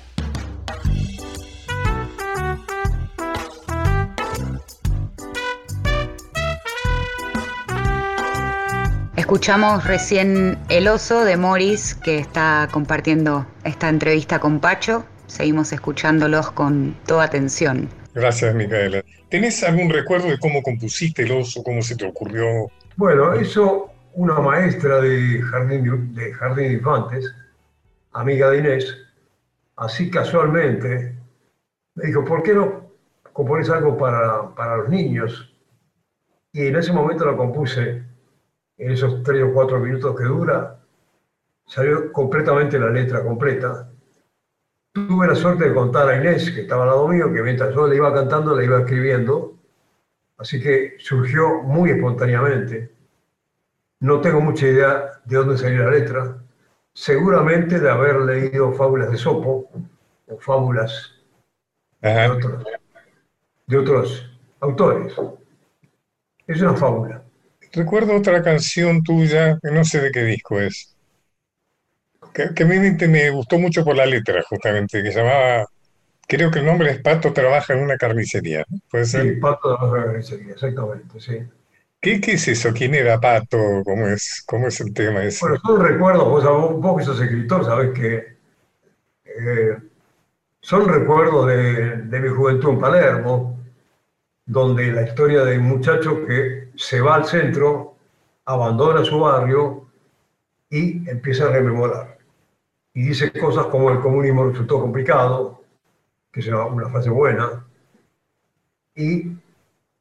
Escuchamos 9.15 9.85
recién 9.85 10.59
El 10.67 10.89
Oso 10.89 11.23
de 11.23 11.37
Morris, 11.37 11.95
que 11.95 12.17
está 12.17 12.67
compartiendo 12.69 13.47
esta 13.63 13.87
entrevista 13.87 14.39
con 14.39 14.59
Pacho. 14.59 15.05
Seguimos 15.27 15.71
escuchándolos 15.71 16.51
con 16.51 16.93
toda 17.05 17.23
atención. 17.23 17.87
Gracias, 18.13 18.53
Micaela. 18.53 19.01
¿Tenés 19.29 19.63
algún 19.63 19.89
recuerdo 19.89 20.27
de 20.27 20.37
cómo 20.39 20.61
compusiste 20.61 21.23
El 21.23 21.31
Oso, 21.31 21.63
cómo 21.63 21.81
se 21.81 21.95
te 21.95 22.05
ocurrió? 22.05 22.69
Bueno, 22.97 23.33
eso 23.33 23.92
una 24.15 24.39
maestra 24.39 25.01
de 25.01 25.41
jardín 25.41 26.13
de, 26.13 26.33
jardín 26.33 26.67
de 26.67 26.73
infantes, 26.73 27.35
amiga 28.11 28.49
de 28.49 28.57
Inés, 28.59 28.97
así 29.75 30.09
casualmente, 30.09 31.15
me 31.95 32.05
dijo, 32.05 32.23
¿por 32.23 32.43
qué 32.43 32.53
no 32.53 32.91
compones 33.31 33.69
algo 33.69 33.97
para, 33.97 34.53
para 34.55 34.77
los 34.77 34.89
niños? 34.89 35.53
Y 36.51 36.67
en 36.67 36.75
ese 36.75 36.93
momento 36.93 37.25
lo 37.25 37.35
compuse, 37.35 38.03
en 38.77 38.91
esos 38.91 39.23
tres 39.23 39.43
o 39.43 39.53
cuatro 39.53 39.79
minutos 39.79 40.15
que 40.15 40.25
dura, 40.25 40.79
salió 41.65 42.11
completamente 42.11 42.77
la 42.77 42.89
letra 42.89 43.23
completa. 43.23 43.89
Tuve 44.91 45.27
la 45.27 45.35
suerte 45.35 45.69
de 45.69 45.73
contar 45.73 46.07
a 46.07 46.17
Inés, 46.17 46.51
que 46.51 46.61
estaba 46.61 46.83
al 46.83 46.89
lado 46.89 47.07
mío, 47.07 47.33
que 47.33 47.41
mientras 47.41 47.73
yo 47.73 47.87
le 47.87 47.95
iba 47.95 48.13
cantando, 48.13 48.55
le 48.55 48.65
iba 48.65 48.79
escribiendo, 48.79 49.57
así 50.37 50.61
que 50.61 50.95
surgió 50.99 51.63
muy 51.63 51.89
espontáneamente. 51.89 52.92
No 54.03 54.19
tengo 54.19 54.41
mucha 54.41 54.67
idea 54.67 55.21
de 55.23 55.37
dónde 55.37 55.57
salió 55.57 55.85
la 55.85 55.91
letra. 55.91 56.37
Seguramente 56.93 57.79
de 57.79 57.89
haber 57.89 58.17
leído 58.17 58.73
fábulas 58.73 59.09
de 59.09 59.17
Sopo 59.17 59.71
o 60.27 60.37
fábulas 60.39 61.13
de 62.01 63.77
otros, 63.77 64.29
autores. 64.59 65.13
Es 66.45 66.61
una 66.61 66.73
fábula. 66.73 67.23
Recuerdo 67.71 68.17
otra 68.17 68.43
canción 68.43 69.01
tuya, 69.03 69.57
que 69.63 69.71
no 69.71 69.85
sé 69.85 70.01
de 70.01 70.11
qué 70.11 70.23
disco 70.23 70.59
es, 70.59 70.97
que, 72.33 72.63
a 72.63 72.67
mí 72.67 72.77
me, 73.07 73.29
gustó 73.29 73.57
mucho 73.57 73.85
por 73.85 73.95
la 73.95 74.05
letra, 74.05 74.43
justamente, 74.43 75.01
que 75.01 75.11
llamaba, 75.11 75.65
creo 76.27 76.51
que 76.51 76.59
el 76.59 76.65
nombre 76.65 76.91
es 76.91 77.01
Pato 77.01 77.31
trabaja 77.31 77.73
en 77.73 77.79
una 77.79 77.95
carnicería. 77.95 78.65
¿Puede 78.91 79.05
ser? 79.05 79.21
Sí, 79.21 79.39
Pato 79.39 79.77
trabaja 79.77 79.85
en 79.85 79.93
una 79.93 80.05
carnicería, 80.07 80.51
exactamente, 80.51 81.21
sí. 81.21 81.37
¿Qué, 82.03 82.19
es 82.21 82.47
eso? 82.49 82.73
¿Quién 82.73 82.93
era 82.95 83.17
Pato? 83.17 83.57
¿Cómo 83.85 84.07
es, 84.07 84.43
cómo 84.45 84.67
es 84.67 84.81
el 84.81 84.93
tema 84.93 85.23
ese? 85.23 85.39
Bueno, 85.45 85.61
son 85.65 85.81
recuerdos, 85.81 86.27
vos, 86.27 86.81
vos 86.81 86.97
que 86.97 87.05
sos 87.05 87.21
escritor, 87.21 87.63
sabés 87.63 87.97
que 87.97 88.37
eh, 89.23 89.77
son 90.59 90.89
recuerdos 90.89 91.47
de, 91.47 92.01
de, 92.01 92.19
mi 92.19 92.27
juventud 92.27 92.71
en 92.71 92.79
Palermo, 92.81 93.57
donde 94.45 94.91
la 94.91 95.03
historia 95.03 95.45
de 95.45 95.57
un 95.57 95.63
muchacho 95.63 96.25
que 96.25 96.71
se 96.75 96.99
va 96.99 97.15
al 97.15 97.25
centro, 97.25 97.95
abandona 98.43 99.05
su 99.05 99.17
barrio 99.21 99.87
y 100.69 101.09
empieza 101.09 101.45
a 101.45 101.51
rememorar. 101.51 102.17
Y 102.93 103.03
dice 103.03 103.31
cosas 103.31 103.67
como 103.67 103.89
el 103.89 104.01
comunismo 104.01 104.49
resultó 104.49 104.81
complicado, 104.81 105.63
que 106.33 106.41
es 106.41 106.47
una 106.47 106.89
frase 106.89 107.09
buena, 107.09 107.65
y 108.93 109.37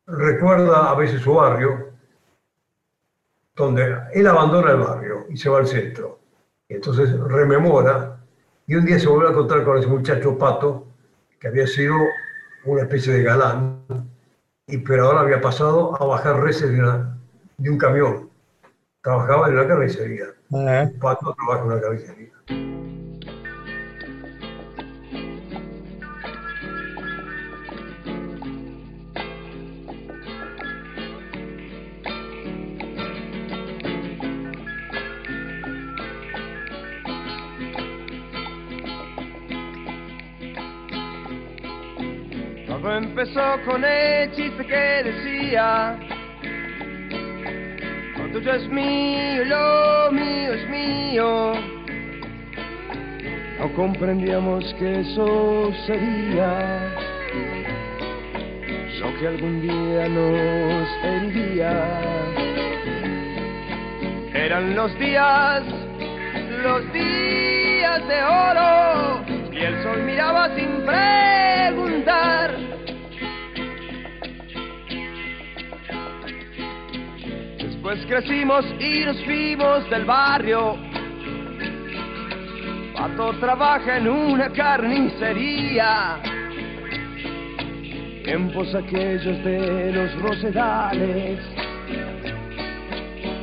recuerda 0.04 0.90
a 0.90 0.94
veces 0.96 1.20
su 1.20 1.34
barrio, 1.34 1.91
donde 3.54 3.98
él 4.14 4.26
abandona 4.26 4.72
el 4.72 4.78
barrio 4.78 5.26
y 5.28 5.36
se 5.36 5.48
va 5.48 5.58
al 5.58 5.66
centro. 5.66 6.20
entonces 6.68 7.18
rememora 7.20 8.18
y 8.66 8.76
un 8.76 8.84
día 8.84 8.98
se 8.98 9.08
vuelve 9.08 9.28
a 9.28 9.30
encontrar 9.32 9.64
con 9.64 9.78
ese 9.78 9.88
muchacho 9.88 10.38
Pato, 10.38 10.86
que 11.38 11.48
había 11.48 11.66
sido 11.66 11.94
una 12.64 12.82
especie 12.82 13.12
de 13.12 13.22
galán, 13.22 13.84
y 14.66 14.78
pero 14.78 15.06
ahora 15.06 15.20
había 15.20 15.40
pasado 15.40 16.00
a 16.00 16.06
bajar 16.06 16.40
reses 16.40 16.70
de, 16.70 17.04
de 17.58 17.70
un 17.70 17.76
camión. 17.76 18.30
Trabajaba 19.02 19.48
en 19.48 19.54
una 19.54 19.66
carnicería. 19.66 20.26
Pato 21.00 21.34
trabaja 21.34 21.60
en 21.64 21.72
una 21.72 21.80
carnicería. 21.80 22.30
Empezó 43.22 43.56
con 43.64 43.84
el 43.84 44.32
chiste 44.32 44.66
que 44.66 45.02
decía, 45.04 45.96
lo 48.18 48.28
tuyo 48.32 48.52
es 48.52 48.68
mío, 48.68 49.44
lo 49.44 50.10
mío 50.10 50.52
es 50.54 50.68
mío. 50.68 51.52
No 53.60 53.72
comprendíamos 53.74 54.74
que 54.74 55.00
eso 55.00 55.72
sería 55.86 56.94
lo 58.98 59.20
que 59.20 59.28
algún 59.28 59.62
día 59.62 60.08
nos 60.08 60.88
heriría. 61.04 61.72
Eran 64.34 64.74
los 64.74 64.98
días, 64.98 65.62
los 66.64 66.92
días 66.92 68.08
de 68.08 68.22
oro, 68.24 69.24
y 69.52 69.58
el 69.58 69.82
sol 69.84 70.02
miraba 70.02 70.48
sin 70.56 70.84
preguntar 70.84 72.41
Después 77.92 78.22
crecimos 78.22 78.64
y 78.80 79.04
nos 79.04 79.22
fuimos 79.22 79.90
del 79.90 80.06
barrio. 80.06 80.78
Pato 82.94 83.34
trabaja 83.34 83.98
en 83.98 84.08
una 84.08 84.48
carnicería. 84.48 86.16
Tiempos 88.24 88.74
aquellos 88.74 89.44
de 89.44 89.92
los 89.92 90.22
rosedales. 90.22 91.38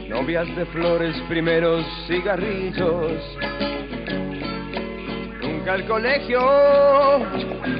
Novias 0.07 0.47
de 0.55 0.65
flores, 0.65 1.15
primeros 1.27 1.85
cigarrillos. 2.07 3.21
Nunca 5.43 5.75
el 5.75 5.85
colegio, 5.85 6.41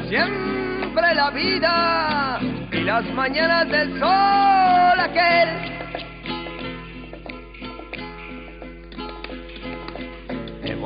siempre 0.08 1.16
la 1.16 1.32
vida 1.32 2.40
y 2.72 2.82
las 2.82 3.06
mañanas 3.16 3.68
del 3.70 4.00
sol 4.00 5.00
aquel. 5.00 5.79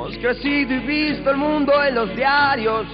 Hemos 0.03 0.17
crecido 0.17 0.73
y 0.73 0.79
visto 0.79 1.29
el 1.29 1.37
mundo 1.37 1.71
en 1.81 1.95
los 1.95 2.13
diarios. 2.13 2.85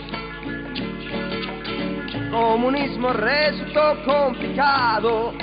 Comunismo 2.29 3.11
resultó 3.13 3.97
complicado. 4.05 5.33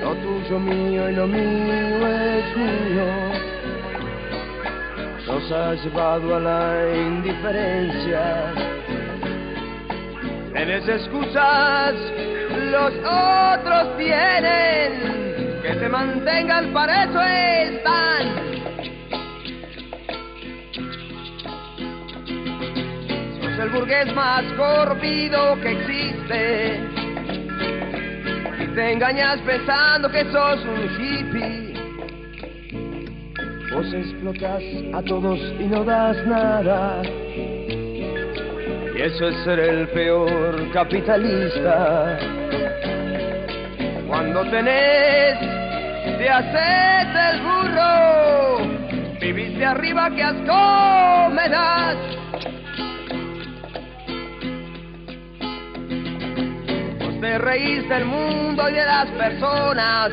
Lo 0.00 0.14
tuyo 0.14 0.60
mío 0.60 1.10
y 1.10 1.12
lo 1.16 1.26
mío 1.26 2.06
es 2.06 2.56
mío. 2.56 3.04
Nos 5.26 5.50
ha 5.50 5.74
llevado 5.74 6.36
a 6.36 6.38
la 6.38 6.96
indiferencia. 6.96 8.54
Tienes 10.52 10.88
excusas, 10.88 11.94
los 12.70 12.92
otros 12.94 13.96
tienen. 13.98 15.62
Que 15.62 15.74
te 15.80 15.88
mantengan, 15.88 16.72
para 16.72 17.02
eso 17.02 17.20
están. 17.20 18.13
El 23.60 23.70
burgués 23.70 24.12
más 24.14 24.42
corrompido 24.56 25.58
que 25.60 25.70
existe. 25.70 26.80
Y 28.60 28.66
te 28.74 28.92
engañas 28.92 29.38
pensando 29.46 30.10
que 30.10 30.24
sos 30.24 30.64
un 30.64 30.90
hippie. 31.00 31.74
Vos 33.72 33.94
explotas 33.94 34.62
a 34.92 35.02
todos 35.02 35.38
y 35.60 35.64
no 35.64 35.84
das 35.84 36.16
nada. 36.26 37.00
Y 38.96 39.00
eso 39.00 39.28
es 39.28 39.36
ser 39.44 39.60
el 39.60 39.88
peor 39.88 40.72
capitalista. 40.72 42.18
Cuando 44.08 44.44
tenés, 44.50 45.38
te 46.18 46.28
haces 46.28 47.32
el 47.32 47.40
burro. 47.40 49.18
Vivís 49.20 49.56
de 49.58 49.64
arriba, 49.64 50.10
que 50.10 50.22
asco 50.22 51.30
me. 51.30 51.44
Te 57.24 57.38
reís 57.38 57.88
del 57.88 58.04
mundo 58.04 58.68
y 58.68 58.74
de 58.74 58.84
las 58.84 59.06
personas. 59.12 60.10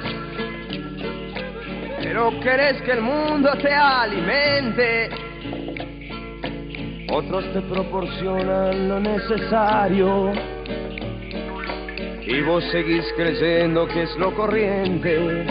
Pero 2.02 2.40
querés 2.40 2.82
que 2.84 2.92
el 2.92 3.02
mundo 3.02 3.52
te 3.62 3.74
alimente. 3.74 5.10
Otros 7.12 7.52
te 7.52 7.60
proporcionan 7.64 8.88
lo 8.88 9.02
necesario. 9.02 10.32
Y 12.22 12.42
vos 12.44 12.64
seguís 12.72 13.04
creyendo 13.18 13.90
que 13.90 14.04
es 14.04 14.16
lo 14.16 14.34
corriente. 14.34 15.46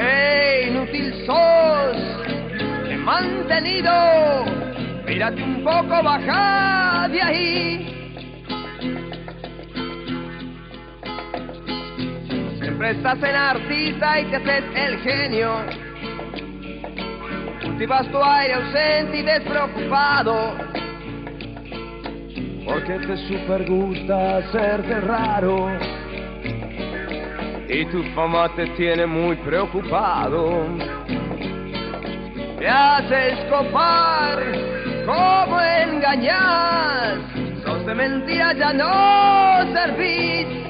¡Ey, 0.00 0.68
inútil 0.68 1.14
sos! 1.26 1.96
¡Te 2.88 2.96
mantenido! 2.96 3.92
Mírate 5.06 5.40
un 5.44 5.62
poco, 5.62 6.02
baja 6.02 7.08
de 7.08 7.22
ahí. 7.22 7.99
Siempre 12.80 12.96
estás 12.96 13.22
en 13.28 13.36
artista 13.36 14.20
y 14.20 14.24
te 14.30 14.36
haces 14.36 14.64
el 14.74 14.98
genio. 15.00 15.50
Cultivas 17.62 18.10
tu 18.10 18.24
aire 18.24 18.54
ausente 18.54 19.18
y 19.18 19.22
despreocupado. 19.22 20.54
Porque 22.64 22.98
te 23.06 23.16
super 23.28 23.68
gusta 23.68 24.38
hacerte 24.38 24.98
raro. 25.02 25.68
Y 27.68 27.84
tu 27.84 28.02
fama 28.14 28.48
te 28.56 28.66
tiene 28.68 29.04
muy 29.04 29.36
preocupado. 29.36 30.64
Te 32.58 32.66
haces 32.66 33.44
copar, 33.50 34.38
como 35.04 35.60
engañas. 35.60 37.18
Sos 37.62 37.84
de 37.84 37.94
mentira, 37.94 38.54
ya 38.54 38.72
no 38.72 39.70
servís. 39.74 40.69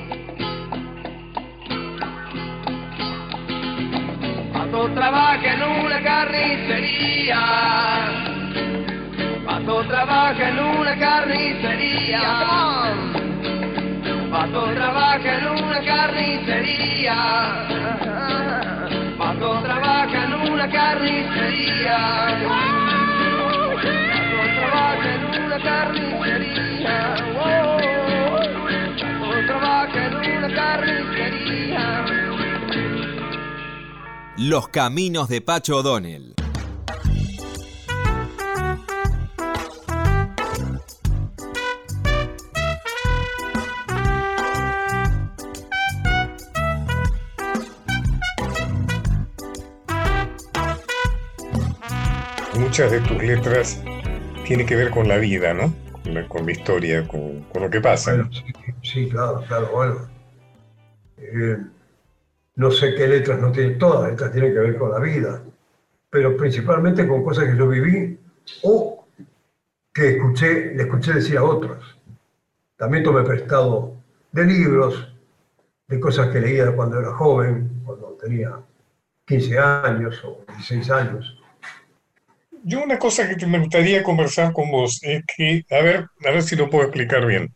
Pato 4.71 4.89
trabaja 4.95 5.53
en 5.53 5.63
una 5.65 6.01
carnicería. 6.01 7.41
Pato 9.45 9.83
trabaja 9.83 10.49
en 10.49 10.59
una 10.61 10.97
carnicería. 10.97 12.21
Pato 14.31 14.73
trabaja 14.73 15.39
en 15.39 15.47
una 15.49 15.81
carnicería. 15.81 17.17
Pato 19.19 19.61
trabaja 19.61 20.25
en 20.25 20.35
una 20.53 20.71
carnicería. 20.71 21.99
Pato 24.31 24.55
trabaja 24.55 25.09
en 25.15 25.23
una 25.47 25.59
carnicería. 25.59 27.15
Pato 29.19 29.47
trabaja 29.49 29.99
en 30.07 30.15
una. 30.15 31.50
Los 34.43 34.69
caminos 34.69 35.29
de 35.29 35.43
Pacho 35.43 35.77
O'Donnell. 35.77 36.35
Muchas 52.59 52.91
de 52.91 53.01
tus 53.01 53.23
letras 53.23 53.83
tienen 54.47 54.67
que 54.67 54.75
ver 54.75 54.89
con 54.89 55.07
la 55.07 55.19
vida, 55.19 55.53
¿no? 55.53 55.75
Con 56.03 56.15
la, 56.15 56.27
con 56.27 56.47
la 56.47 56.53
historia, 56.53 57.07
con, 57.07 57.43
con 57.43 57.61
lo 57.61 57.69
que 57.69 57.83
pasa. 57.83 58.15
Bueno, 58.15 58.31
sí, 58.33 58.43
sí, 58.83 59.09
claro, 59.11 59.45
claro, 59.47 59.71
bueno. 59.71 60.09
Eh, 61.19 61.59
no 62.61 62.71
sé 62.71 62.95
qué 62.95 63.09
letras 63.09 63.41
no 63.41 63.51
tienen, 63.51 63.79
todas 63.79 64.03
las 64.03 64.11
letras 64.11 64.33
tienen 64.33 64.53
que 64.53 64.59
ver 64.59 64.77
con 64.77 64.91
la 64.91 64.99
vida, 64.99 65.43
pero 66.11 66.37
principalmente 66.37 67.09
con 67.09 67.25
cosas 67.25 67.47
que 67.47 67.57
yo 67.57 67.67
viví 67.67 68.19
o 68.65 69.07
que 69.95 70.11
escuché, 70.11 70.75
le 70.75 70.83
escuché 70.83 71.15
decir 71.15 71.39
a 71.39 71.45
otros. 71.45 71.99
También 72.77 73.03
tomé 73.03 73.23
prestado 73.23 73.95
de 74.31 74.45
libros, 74.45 75.11
de 75.89 75.99
cosas 75.99 76.29
que 76.29 76.41
leía 76.41 76.71
cuando 76.73 77.01
era 77.01 77.15
joven, 77.15 77.81
cuando 77.83 78.19
tenía 78.21 78.61
15 79.27 79.59
años 79.59 80.23
o 80.23 80.45
16 80.47 80.91
años. 80.91 81.39
Yo 82.63 82.85
una 82.85 82.99
cosa 82.99 83.27
que 83.35 83.47
me 83.47 83.59
gustaría 83.59 84.03
conversar 84.03 84.53
con 84.53 84.71
vos 84.71 85.01
es 85.03 85.25
que, 85.35 85.65
a 85.71 85.83
ver, 85.83 86.09
a 86.27 86.31
ver 86.31 86.43
si 86.43 86.57
lo 86.57 86.69
puedo 86.69 86.85
explicar 86.85 87.25
bien. 87.25 87.55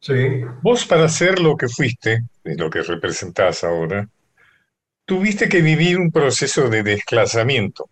Sí, 0.00 0.42
Vos 0.60 0.84
para 0.84 1.08
ser 1.08 1.38
lo 1.38 1.56
que 1.56 1.66
fuiste, 1.66 2.24
lo 2.42 2.68
que 2.68 2.82
representás 2.82 3.64
ahora, 3.64 4.06
tuviste 5.04 5.48
que 5.48 5.60
vivir 5.60 5.98
un 5.98 6.10
proceso 6.10 6.68
de 6.68 6.82
desclasamiento. 6.82 7.88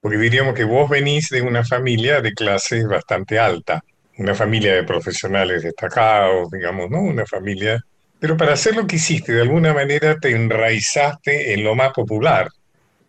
Porque 0.00 0.18
diríamos 0.18 0.54
que 0.54 0.64
vos 0.64 0.88
venís 0.88 1.28
de 1.28 1.42
una 1.42 1.64
familia 1.64 2.20
de 2.20 2.32
clase 2.32 2.86
bastante 2.86 3.38
alta, 3.38 3.82
una 4.18 4.34
familia 4.34 4.74
de 4.74 4.84
profesionales 4.84 5.62
destacados, 5.62 6.50
digamos, 6.50 6.90
¿no? 6.90 7.00
Una 7.00 7.26
familia... 7.26 7.82
Pero 8.18 8.36
para 8.36 8.52
hacer 8.52 8.76
lo 8.76 8.86
que 8.86 8.96
hiciste, 8.96 9.32
de 9.32 9.42
alguna 9.42 9.72
manera 9.72 10.18
te 10.18 10.30
enraizaste 10.30 11.54
en 11.54 11.64
lo 11.64 11.74
más 11.74 11.92
popular. 11.92 12.48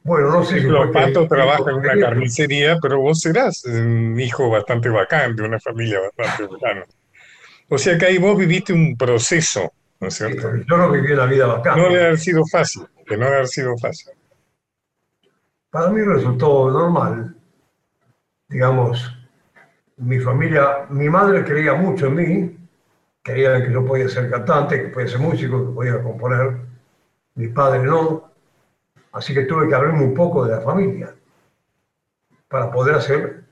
bueno, 0.04 0.32
no 0.32 0.46
sé 0.46 0.62
si 0.62 0.68
Los 0.68 0.90
patos 0.92 1.28
trabajan 1.28 1.70
en 1.70 1.76
una 1.76 2.00
carnicería, 2.00 2.78
pero 2.82 3.02
vos 3.02 3.20
serás 3.20 3.66
un 3.66 4.18
hijo 4.18 4.50
bastante 4.50 4.88
bacán, 4.88 5.36
de 5.36 5.44
una 5.44 5.60
familia 5.60 6.00
bastante 6.00 6.54
bacana. 6.54 6.86
O 7.68 7.78
sea 7.78 7.98
que 7.98 8.06
ahí 8.06 8.18
vos 8.18 8.38
viviste 8.38 8.72
un 8.72 8.96
proceso, 8.96 9.74
¿no 10.02 10.08
es 10.08 10.14
cierto? 10.16 10.54
Yo 10.56 10.78
no 10.78 10.92
viví 10.92 11.16
la 11.16 11.26
vida 11.26 11.46
bacana. 11.46 11.78
No 11.78 11.90
debe 11.90 12.04
haber 12.04 12.20
sido 12.20 12.46
fácil, 12.46 12.86
que 13.06 13.16
no 13.16 13.24
debe 13.24 13.38
haber 13.38 13.48
sido 13.48 13.78
fácil. 13.78 14.12
Para 15.70 15.90
mí 15.90 16.02
resultó 16.02 16.70
normal. 16.70 17.34
Digamos, 18.50 19.18
mi 19.96 20.20
familia, 20.20 20.88
mi 20.90 21.10
madre 21.10 21.46
creía 21.46 21.74
mucho 21.76 22.08
en 22.08 22.16
mí 22.16 22.58
Querían 23.24 23.64
que 23.64 23.72
yo 23.72 23.86
podía 23.86 24.10
ser 24.10 24.32
cantante, 24.32 24.82
que 24.82 24.90
podía 24.90 25.08
ser 25.08 25.20
músico, 25.20 25.68
que 25.68 25.74
podía 25.74 26.02
componer. 26.02 26.58
Mi 27.36 27.50
padre 27.50 27.84
no. 27.84 28.32
Así 29.12 29.34
que 29.34 29.44
tuve 29.44 29.68
que 29.68 29.76
abrirme 29.76 30.04
un 30.04 30.14
poco 30.16 30.46
de 30.46 30.56
la 30.56 30.62
familia 30.62 31.14
para 32.48 32.72
poder 32.72 32.96
hacer 32.96 33.44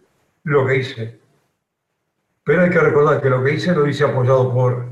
lo 0.43 0.65
que 0.65 0.77
hice. 0.77 1.19
Pero 2.43 2.63
hay 2.63 2.69
que 2.71 2.79
recordar 2.79 3.21
que 3.21 3.29
lo 3.29 3.43
que 3.43 3.53
hice 3.53 3.73
lo 3.73 3.87
hice 3.87 4.05
apoyado 4.05 4.51
por 4.51 4.89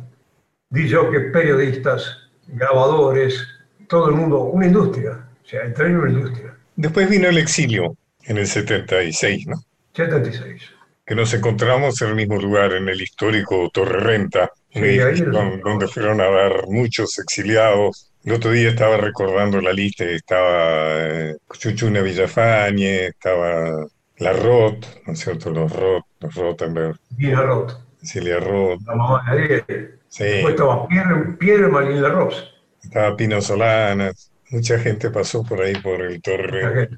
DJs, 0.69 1.31
periodistas, 1.31 2.17
grabadores, 2.47 3.47
todo 3.87 4.09
el 4.09 4.15
mundo, 4.15 4.41
una 4.43 4.67
industria. 4.67 5.27
O 5.43 5.47
sea, 5.47 5.63
entré 5.63 5.87
en 5.87 5.97
una 5.97 6.11
industria. 6.11 6.57
Después 6.75 7.09
vino 7.09 7.27
el 7.27 7.37
exilio 7.37 7.95
en 8.25 8.37
el 8.37 8.47
76, 8.47 9.47
¿no? 9.47 9.57
76. 9.93 10.61
Que 11.05 11.15
nos 11.15 11.33
encontramos 11.33 12.01
en 12.01 12.09
el 12.09 12.15
mismo 12.15 12.39
lugar, 12.39 12.73
en 12.73 12.89
el 12.89 13.01
histórico 13.01 13.69
Torre 13.73 13.99
Renta, 13.99 14.51
donde 14.73 15.87
fueron 15.87 16.21
a 16.21 16.29
dar 16.29 16.67
muchos 16.67 17.17
exiliados. 17.17 18.11
El 18.25 18.33
otro 18.33 18.51
día 18.51 18.69
estaba 18.69 18.97
recordando 18.97 19.61
la 19.61 19.71
lista, 19.71 20.03
estaba 20.03 20.97
eh, 20.99 21.37
Chuchuna 21.53 22.01
Villafañe, 22.01 23.07
estaba 23.07 23.87
la 24.17 24.33
Roth, 24.33 24.85
¿no 25.05 25.13
es 25.13 25.19
cierto? 25.19 25.49
Los 25.49 25.71
Roth, 25.71 26.05
los 26.19 26.35
Rottenberg. 26.35 26.99
Gina 27.17 27.41
Roth. 27.43 27.86
Cecilia 27.99 28.39
Roth. 28.39 28.81
La. 28.85 29.65
Sí. 30.07 30.23
Después 30.23 30.53
estaba 30.53 30.87
Pierre, 30.87 31.33
Pierre 31.37 31.67
Roth. 32.09 32.35
Estaba 32.83 33.15
Pino 33.15 33.41
Solanas. 33.41 34.31
Mucha 34.49 34.79
gente 34.79 35.09
pasó 35.09 35.43
por 35.43 35.61
ahí, 35.61 35.75
por 35.75 36.01
el 36.01 36.21
Torre 36.21 36.89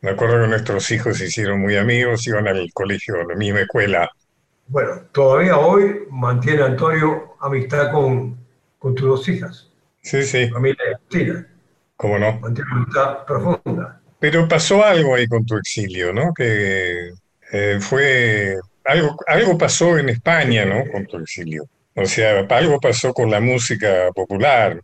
Me 0.00 0.10
acuerdo 0.10 0.42
que 0.42 0.48
nuestros 0.48 0.88
hijos 0.92 1.18
se 1.18 1.26
hicieron 1.26 1.60
muy 1.60 1.76
amigos, 1.76 2.24
iban 2.28 2.46
al 2.46 2.70
colegio, 2.72 3.20
a 3.20 3.24
la 3.24 3.34
misma 3.34 3.60
escuela. 3.60 4.08
Bueno, 4.68 5.00
todavía 5.10 5.58
hoy 5.58 6.02
mantiene 6.10 6.62
Antonio 6.62 7.34
amistad 7.40 7.90
con, 7.90 8.38
con 8.78 8.94
tus 8.94 9.08
dos 9.08 9.28
hijas. 9.28 9.68
Sí, 10.02 10.22
sí. 10.22 10.48
Familia 10.48 10.78
Agustina. 10.94 11.46
¿Cómo 11.96 12.18
no? 12.20 12.38
Mantiene 12.38 12.70
amistad 12.72 13.24
profunda. 13.26 14.00
Pero 14.20 14.46
pasó 14.46 14.84
algo 14.84 15.14
ahí 15.16 15.26
con 15.26 15.44
tu 15.44 15.56
exilio, 15.56 16.12
¿no? 16.12 16.32
Que 16.32 17.10
eh, 17.52 17.78
fue. 17.80 18.56
Algo, 18.90 19.16
algo 19.26 19.58
pasó 19.58 19.98
en 19.98 20.08
España, 20.08 20.64
¿no? 20.64 20.90
Con 20.90 21.06
tu 21.06 21.18
exilio. 21.18 21.64
O 21.94 22.04
sea, 22.04 22.46
algo 22.48 22.80
pasó 22.80 23.12
con 23.12 23.30
la 23.30 23.40
música 23.40 24.10
popular 24.14 24.80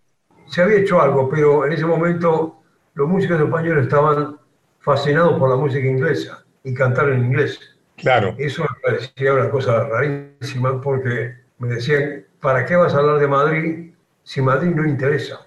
se 0.48 0.62
había 0.62 0.78
hecho 0.78 1.00
algo, 1.00 1.28
pero 1.28 1.66
en 1.66 1.72
ese 1.72 1.84
momento 1.84 2.62
los 2.94 3.08
músicos 3.08 3.40
españoles 3.40 3.84
estaban 3.84 4.38
fascinados 4.80 5.38
por 5.38 5.50
la 5.50 5.56
música 5.56 5.86
inglesa 5.86 6.44
y 6.62 6.72
cantar 6.74 7.08
en 7.10 7.24
inglés. 7.24 7.58
Claro. 7.96 8.34
Eso 8.38 8.62
me 8.62 8.68
parecía 8.82 9.34
una 9.34 9.50
cosa 9.50 9.84
rarísima 9.84 10.80
porque 10.80 11.34
me 11.58 11.68
decían, 11.68 12.24
¿para 12.40 12.64
qué 12.64 12.76
vas 12.76 12.94
a 12.94 12.98
hablar 12.98 13.18
de 13.18 13.28
Madrid 13.28 13.90
si 14.22 14.40
Madrid 14.40 14.70
no 14.70 14.86
interesa? 14.86 15.46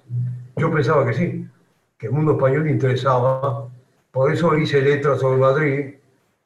Yo 0.58 0.72
pensaba 0.72 1.06
que 1.06 1.14
sí, 1.14 1.48
que 1.98 2.08
el 2.08 2.14
mundo 2.14 2.34
español 2.34 2.70
interesaba. 2.70 3.68
Por 4.12 4.34
eso 4.34 4.58
hice 4.58 4.82
letras 4.82 5.20
sobre 5.20 5.40
Madrid, 5.40 5.94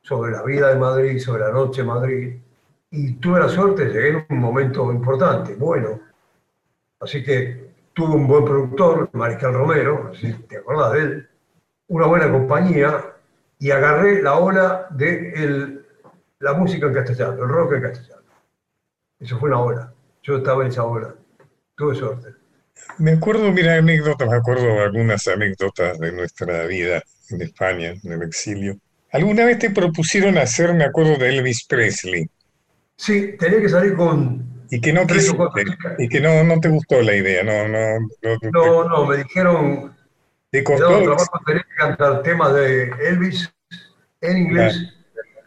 sobre 0.04 0.32
la 0.32 0.44
vida 0.44 0.70
de 0.70 0.76
Madrid, 0.76 1.20
sobre 1.20 1.44
la 1.44 1.52
noche 1.52 1.82
de 1.82 1.88
Madrid. 1.88 2.36
Y 2.92 3.14
tuve 3.14 3.40
la 3.40 3.50
suerte, 3.50 3.86
llegué 3.86 4.10
en 4.10 4.26
un 4.30 4.38
momento 4.40 4.92
importante, 4.92 5.56
bueno. 5.56 6.00
Así 7.00 7.24
que 7.24 7.72
tuve 7.94 8.16
un 8.16 8.28
buen 8.28 8.46
productor, 8.46 9.10
Mariscal 9.14 9.54
Romero, 9.54 10.12
si 10.14 10.32
te 10.34 10.58
acordás 10.58 10.94
de 10.94 11.00
él, 11.00 11.30
una 11.88 12.06
buena 12.08 12.32
compañía 12.32 13.04
y 13.58 13.72
agarré 13.72 14.22
la 14.22 14.38
ola 14.38 14.88
de 14.92 15.82
la 16.40 16.54
música 16.54 16.88
en 16.88 16.94
castellano, 16.94 17.44
el 17.44 17.50
rock 17.50 17.74
en 17.74 17.82
castellano. 17.82 18.24
Eso 19.20 19.40
fue 19.40 19.50
una 19.50 19.60
ola. 19.60 19.94
Yo 20.22 20.38
estaba 20.38 20.64
en 20.64 20.70
esa 20.70 20.84
ola. 20.84 21.16
Tuve 21.76 21.96
suerte. 21.96 22.36
Me 22.98 23.12
acuerdo, 23.12 23.52
mira, 23.52 23.76
anécdotas, 23.76 24.28
me 24.28 24.36
acuerdo 24.36 24.82
algunas 24.82 25.28
anécdotas 25.28 25.98
de 26.00 26.12
nuestra 26.12 26.66
vida 26.66 27.02
en 27.30 27.42
España, 27.42 27.94
en 28.04 28.12
el 28.12 28.24
exilio. 28.24 28.78
¿Alguna 29.14 29.46
vez 29.46 29.60
te 29.60 29.70
propusieron 29.70 30.40
hacer, 30.40 30.74
me 30.74 30.84
acuerdo 30.84 31.18
de 31.18 31.30
Elvis 31.30 31.66
Presley? 31.66 32.28
Sí, 32.98 33.36
tenía 33.40 33.62
que 33.62 33.70
salir 33.70 33.96
con 33.96 34.52
y 34.72 34.82
que 34.82 34.92
no 34.92 35.06
y 36.00 36.10
que 36.10 36.20
no, 36.20 36.44
no 36.44 36.60
te 36.60 36.70
gustó 36.70 37.00
la 37.04 37.16
idea, 37.16 37.44
no, 37.44 37.68
no, 37.68 38.00
no, 38.52 38.90
no, 38.90 39.06
me 39.06 39.18
dijeron 39.18 39.96
te 40.50 40.64
costó 40.64 41.04
trabajo 41.04 41.40
tenía 41.46 41.62
que 41.62 41.76
cantar 41.76 42.24
temas 42.24 42.56
de 42.56 42.92
Elvis 43.08 43.54
en 44.22 44.38
inglés 44.38 44.94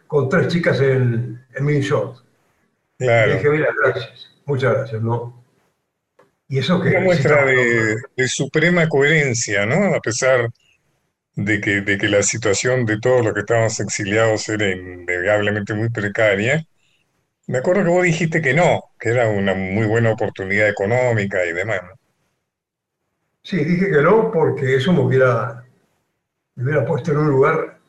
con 0.07 0.29
tres 0.29 0.47
chicas 0.47 0.79
en, 0.79 1.45
en 1.53 1.65
mini 1.65 1.81
short. 1.81 2.19
Claro. 2.97 3.31
Y 3.31 3.35
dije, 3.35 3.49
mira, 3.49 3.67
gracias, 3.83 4.31
muchas 4.45 4.73
gracias, 4.75 5.01
¿no? 5.01 5.43
Y 6.47 6.59
eso 6.59 6.79
que... 6.79 6.89
Una 6.89 7.01
muestra 7.01 7.43
de, 7.43 7.97
de, 8.15 8.27
suprema 8.29 8.87
coherencia, 8.87 9.65
¿no? 9.65 9.93
A 9.93 9.99
pesar 9.99 10.49
de 11.37 11.61
que, 11.61 11.81
de 11.81 11.97
que 11.99 12.09
la 12.09 12.23
situación 12.23 12.85
de 12.85 12.99
todos 12.99 13.23
los 13.23 13.33
que 13.33 13.41
estábamos 13.41 13.79
exiliados 13.79 14.49
era 14.49 14.69
innegablemente 14.71 15.75
muy 15.75 15.89
precaria, 15.89 16.65
me 17.45 17.59
acuerdo 17.59 17.83
que 17.83 17.89
vos 17.89 18.03
dijiste 18.03 18.41
que 18.41 18.55
no, 18.55 18.85
que 18.99 19.09
era 19.09 19.29
una 19.29 19.53
muy 19.53 19.85
buena 19.85 20.11
oportunidad 20.11 20.67
económica 20.67 21.45
y 21.45 21.53
demás. 21.53 21.81
Sí, 23.43 23.63
dije 23.63 23.91
que 23.91 24.01
no 24.01 24.31
porque 24.31 24.75
eso 24.75 24.91
me 24.91 25.01
hubiera, 25.01 25.63
me 26.55 26.63
hubiera 26.63 26.85
puesto 26.85 27.11
en 27.11 27.19
un 27.19 27.29
lugar 27.29 27.79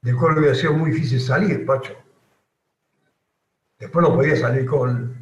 del 0.00 0.16
cual 0.16 0.38
hubiera 0.38 0.54
sido 0.54 0.72
muy 0.72 0.90
difícil 0.90 1.20
salir, 1.20 1.64
Pacho. 1.66 1.94
Después 3.78 4.02
no 4.02 4.14
podía 4.14 4.34
salir 4.34 4.64
con 4.64 5.14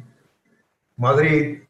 Madrid, 0.95 1.63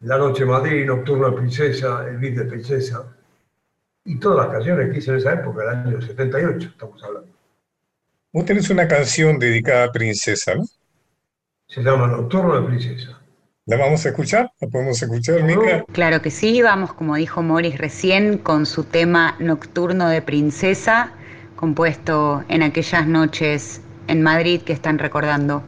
La 0.00 0.18
Noche 0.18 0.44
Madrid, 0.44 0.84
Nocturno 0.84 1.30
de 1.30 1.36
Princesa, 1.36 2.08
El 2.08 2.18
Beat 2.18 2.34
de 2.34 2.44
Princesa, 2.44 3.16
y 4.04 4.18
todas 4.18 4.46
las 4.46 4.54
canciones 4.54 4.92
que 4.92 4.98
hice 4.98 5.10
en 5.10 5.16
esa 5.16 5.32
época, 5.32 5.62
el 5.62 5.68
año 5.70 6.00
78, 6.00 6.68
estamos 6.68 7.02
hablando. 7.02 7.30
Vos 8.32 8.44
tenés 8.44 8.68
una 8.70 8.86
canción 8.86 9.38
dedicada 9.38 9.84
a 9.84 9.92
Princesa, 9.92 10.54
¿no? 10.54 10.64
Se 11.66 11.82
llama 11.82 12.08
Nocturno 12.08 12.60
de 12.60 12.66
Princesa. 12.66 13.20
¿La 13.66 13.78
vamos 13.78 14.04
a 14.04 14.10
escuchar? 14.10 14.52
¿La 14.60 14.68
podemos 14.68 15.00
escuchar, 15.00 15.42
Mica? 15.42 15.84
Claro 15.92 16.20
que 16.20 16.30
sí, 16.30 16.60
vamos, 16.60 16.92
como 16.92 17.16
dijo 17.16 17.42
Morris 17.42 17.78
recién, 17.78 18.36
con 18.36 18.66
su 18.66 18.84
tema 18.84 19.36
Nocturno 19.38 20.08
de 20.08 20.20
Princesa, 20.20 21.12
compuesto 21.56 22.44
en 22.48 22.62
aquellas 22.62 23.06
noches 23.06 23.80
en 24.06 24.22
Madrid 24.22 24.60
que 24.60 24.74
están 24.74 24.98
recordando. 24.98 25.66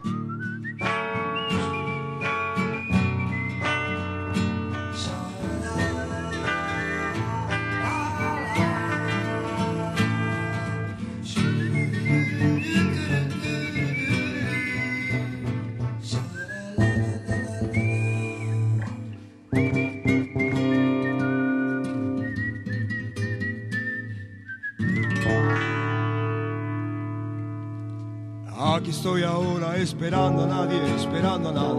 Estoy 28.91 29.24
ahora 29.24 29.76
esperando 29.76 30.45
a 30.45 30.47
nadie, 30.47 30.78
esperando 30.95 31.49
a 31.49 31.53
nada. 31.53 31.74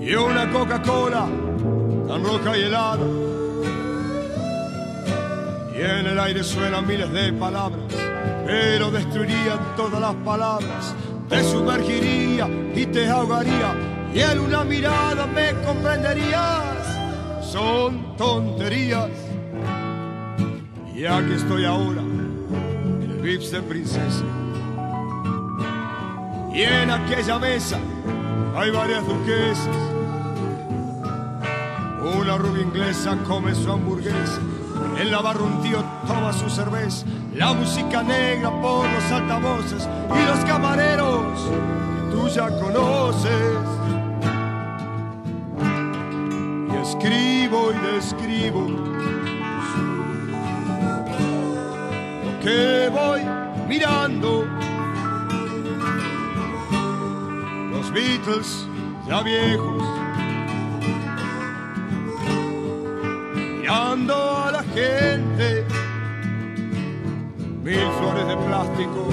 Y 0.00 0.14
una 0.14 0.50
Coca-Cola 0.50 1.26
tan 2.08 2.24
roja 2.24 2.56
y 2.56 2.62
helada. 2.62 3.06
Y 5.76 5.80
en 5.80 6.06
el 6.06 6.18
aire 6.18 6.42
suenan 6.42 6.86
miles 6.86 7.12
de 7.12 7.32
palabras, 7.34 7.92
pero 8.46 8.90
destruirían 8.90 9.58
todas 9.76 10.00
las 10.00 10.14
palabras. 10.16 10.94
Te 11.28 11.44
sumergiría 11.44 12.48
y 12.74 12.86
te 12.86 13.06
ahogaría, 13.06 13.74
y 14.14 14.20
en 14.20 14.38
una 14.40 14.64
mirada 14.64 15.26
me 15.26 15.52
comprenderías. 15.66 17.42
Son 17.42 18.16
tonterías. 18.16 19.10
Y 20.94 21.04
aquí 21.04 21.34
estoy 21.34 21.66
ahora, 21.66 22.00
en 22.00 23.10
el 23.10 23.20
Vips 23.22 23.50
de 23.52 23.60
Princesa. 23.60 24.37
Y 26.58 26.64
en 26.64 26.90
aquella 26.90 27.38
mesa 27.38 27.78
hay 28.56 28.72
varias 28.72 29.06
duquesas. 29.06 29.76
Una 32.18 32.36
rubia 32.36 32.64
inglesa 32.64 33.16
come 33.28 33.54
su 33.54 33.70
hamburguesa. 33.70 34.40
En 34.98 35.12
la 35.12 35.20
barra 35.20 35.42
un 35.42 35.62
tío 35.62 35.84
toma 36.08 36.32
su 36.32 36.50
cerveza. 36.50 37.06
La 37.36 37.52
música 37.52 38.02
negra 38.02 38.50
por 38.50 38.90
los 38.90 39.04
altavoces 39.04 39.88
y 40.16 40.26
los 40.26 40.44
camareros 40.46 41.48
que 41.94 42.16
tú 42.16 42.28
ya 42.28 42.48
conoces. 42.48 43.30
Y 46.72 46.76
escribo 46.82 47.70
y 47.70 47.94
describo 47.94 48.66
lo 52.24 52.40
que 52.40 52.90
voy 52.92 53.20
mirando 53.68 54.57
Beatles 57.98 58.64
ya 59.08 59.22
viejos, 59.22 59.82
mirando 63.34 64.14
a 64.14 64.52
la 64.52 64.62
gente, 64.62 65.66
mil 67.64 67.88
flores 67.98 68.28
de 68.28 68.36
plástico, 68.36 69.08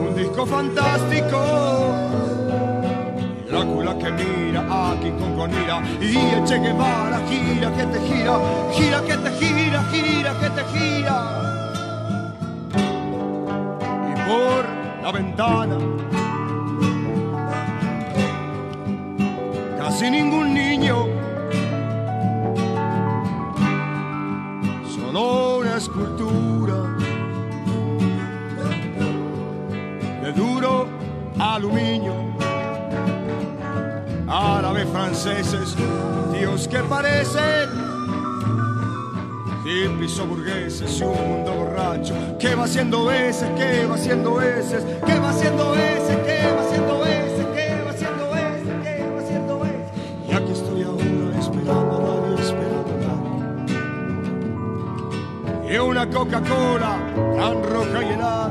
un 0.00 0.14
disco 0.14 0.46
fantástico. 0.46 1.38
Drácula 3.48 3.98
que 3.98 4.12
mira 4.12 4.92
aquí 4.92 5.10
con 5.18 5.34
Conira 5.34 5.82
y 6.00 6.16
el 6.16 6.44
Che 6.44 6.58
Guevara 6.60 7.20
gira 7.28 7.72
que 7.72 7.86
te 7.86 8.00
gira, 8.06 8.38
gira 8.72 9.02
que 9.02 9.16
te 9.16 9.30
gira, 9.32 9.82
gira 9.90 10.38
que 10.38 10.50
te 10.50 10.64
gira. 10.78 11.16
Y 14.10 14.28
por 14.28 14.64
la 15.02 15.10
ventana 15.10 15.78
casi 19.98 20.12
ningún 20.12 20.54
niño, 20.54 21.06
solo 24.94 25.58
una 25.58 25.76
escultura 25.76 26.76
de 30.22 30.32
duro 30.34 30.86
aluminio. 31.36 32.14
Árabes, 34.28 34.88
franceses, 34.90 35.74
tíos 36.32 36.68
que 36.68 36.78
parecen 36.84 37.88
hippies 39.64 40.18
o 40.20 40.26
burgueses 40.26 41.00
y 41.00 41.02
un 41.02 41.28
mundo 41.28 41.52
borracho. 41.54 42.14
Que 42.38 42.54
va 42.54 42.64
haciendo 42.64 43.06
veces, 43.06 43.48
que 43.56 43.84
va 43.86 43.96
haciendo 43.96 44.36
veces, 44.36 44.84
que 45.04 45.18
va 45.18 45.30
haciendo 45.30 45.72
veces, 45.72 46.17
una 55.98 56.10
Coca-Cola 56.10 56.96
tan 57.36 57.62
roja 57.64 58.04
y 58.04 58.12
helada. 58.12 58.50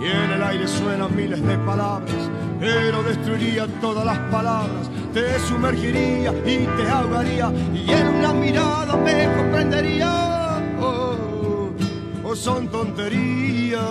Y 0.00 0.06
en 0.06 0.30
el 0.30 0.42
aire 0.42 0.66
suenan 0.66 1.14
miles 1.14 1.42
de 1.42 1.58
palabras, 1.58 2.30
pero 2.58 3.02
destruiría 3.02 3.66
todas 3.82 4.06
las 4.06 4.18
palabras, 4.30 4.90
te 5.12 5.38
sumergiría 5.40 6.32
y 6.46 6.66
te 6.78 6.88
ahogaría, 6.88 7.52
y 7.74 7.90
en 7.90 8.08
una 8.08 8.32
mirada 8.32 8.96
me 8.96 9.36
comprendería. 9.36 10.62
Oh, 10.80 11.68
oh, 12.24 12.34
son 12.34 12.68
tonterías. 12.68 13.82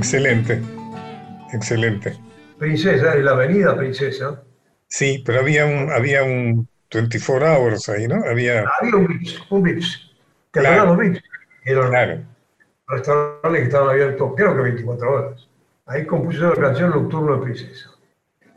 Excelente, 0.00 0.62
excelente. 1.52 2.16
Princesa, 2.58 3.14
en 3.16 3.24
la 3.24 3.32
avenida 3.32 3.76
Princesa, 3.76 4.42
Sí, 4.88 5.22
pero 5.24 5.40
había 5.40 5.66
un, 5.66 5.90
había 5.90 6.24
un 6.24 6.68
24 6.92 7.46
hours 7.46 7.88
ahí, 7.88 8.08
¿no? 8.08 8.16
Había, 8.24 8.64
había 8.80 8.96
un 8.96 9.06
Vips, 9.06 9.40
un 9.50 9.62
Vips. 9.62 10.10
¿Te 10.50 10.60
Claro. 10.60 10.82
acordás 10.82 10.86
los 10.88 10.98
Vips? 10.98 11.24
Eran 11.64 11.90
claro. 11.90 12.24
restaurantes 12.88 13.60
que 13.60 13.66
estaban 13.66 13.88
abiertos, 13.90 14.32
creo 14.36 14.56
que 14.56 14.62
24 14.62 15.12
horas. 15.12 15.48
Ahí 15.86 16.06
compuse 16.06 16.38
la 16.40 16.54
canción 16.54 16.90
Nocturno 16.90 17.36
de 17.36 17.42
Princesa. 17.42 17.90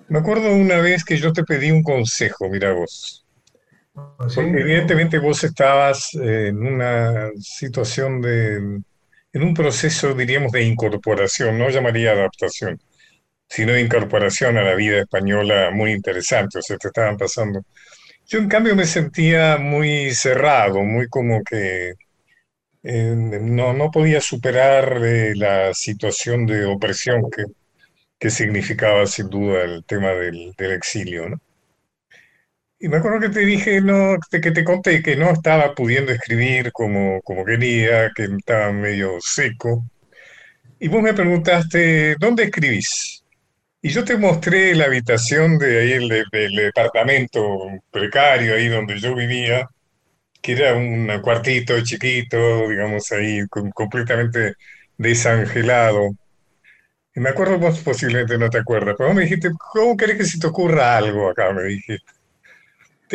Me 0.08 0.20
acuerdo 0.20 0.50
una 0.54 0.78
vez 0.80 1.04
que 1.04 1.18
yo 1.18 1.34
te 1.34 1.44
pedí 1.44 1.70
un 1.72 1.84
consejo, 1.84 2.50
mira 2.50 2.72
vos. 2.74 3.26
Así, 4.18 4.36
Porque 4.42 4.62
evidentemente 4.62 5.20
vos 5.20 5.44
estabas 5.44 6.14
en 6.16 6.58
una 6.66 7.30
situación 7.40 8.22
de, 8.22 8.82
en 9.34 9.44
un 9.44 9.54
proceso, 9.54 10.14
diríamos, 10.14 10.52
de 10.52 10.64
incorporación, 10.64 11.58
no 11.58 11.70
llamaría 11.70 12.12
adaptación, 12.12 12.80
sino 13.48 13.74
de 13.74 13.82
incorporación 13.82 14.58
a 14.58 14.64
la 14.64 14.76
vida 14.76 15.00
española 15.02 15.72
muy 15.72 15.92
interesante, 15.92 16.60
o 16.60 16.62
sea, 16.62 16.78
te 16.78 16.88
estaban 16.90 17.18
pasando. 17.18 17.64
Yo 18.28 18.40
en 18.40 18.50
cambio 18.50 18.76
me 18.76 18.86
sentía 18.86 19.58
muy 19.58 20.12
cerrado, 20.14 20.82
muy 20.84 21.08
como 21.10 21.44
que 21.44 21.94
eh, 22.84 23.16
no, 23.42 23.74
no 23.74 23.92
podía 23.92 24.22
superar 24.22 25.00
eh, 25.04 25.34
la 25.36 25.74
situación 25.74 26.46
de 26.46 26.66
opresión 26.66 27.30
que, 27.32 27.46
que 28.20 28.30
significaba 28.30 29.06
sin 29.08 29.30
duda 29.30 29.64
el 29.64 29.84
tema 29.86 30.10
del, 30.14 30.54
del 30.58 30.72
exilio, 30.74 31.30
¿no? 31.30 31.42
Y 32.84 32.90
me 32.90 32.98
acuerdo 32.98 33.22
que 33.22 33.30
te 33.30 33.46
dije, 33.46 33.80
no, 33.80 34.18
que 34.30 34.52
te 34.52 34.64
conté 34.66 35.02
que 35.02 35.16
no 35.16 35.32
estaba 35.32 35.74
pudiendo 35.74 36.12
escribir 36.12 36.74
como, 36.74 37.22
como 37.22 37.46
quería, 37.46 38.12
que 38.14 38.26
estaba 38.26 38.74
medio 38.74 39.20
seco. 39.22 39.86
Y 40.80 40.90
vos 40.90 41.02
me 41.02 41.14
preguntaste, 41.14 42.16
¿dónde 42.20 42.44
escribís? 42.44 43.24
Y 43.82 43.90
yo 43.90 44.04
te 44.04 44.18
mostré 44.18 44.76
la 44.76 44.86
habitación 44.86 45.58
de 45.60 45.80
ahí, 45.82 45.92
el, 45.94 46.56
departamento 46.56 47.42
precario 47.92 48.56
ahí 48.56 48.68
donde 48.68 49.00
yo 49.00 49.16
vivía, 49.16 49.68
que 50.42 50.54
era 50.54 50.76
un 50.76 51.10
cuartito 51.22 51.82
chiquito, 51.84 52.70
digamos 52.70 53.12
ahí, 53.14 53.48
com- 53.50 53.72
completamente 53.72 54.56
desangelado. 54.98 56.12
Y 57.16 57.20
me 57.22 57.30
acuerdo, 57.30 57.60
vos 57.60 57.80
posiblemente 57.80 58.38
no 58.38 58.50
te 58.50 58.60
acuerdas, 58.60 58.96
pero 58.98 59.10
vos 59.10 59.16
me 59.16 59.24
dijiste, 59.24 59.52
¿cómo 59.74 59.98
querés 59.98 60.18
que 60.18 60.26
se 60.26 60.40
te 60.40 60.48
ocurra 60.48 60.98
algo 60.98 61.30
acá? 61.30 61.52
Me 61.54 61.64
dijiste. 61.64 62.23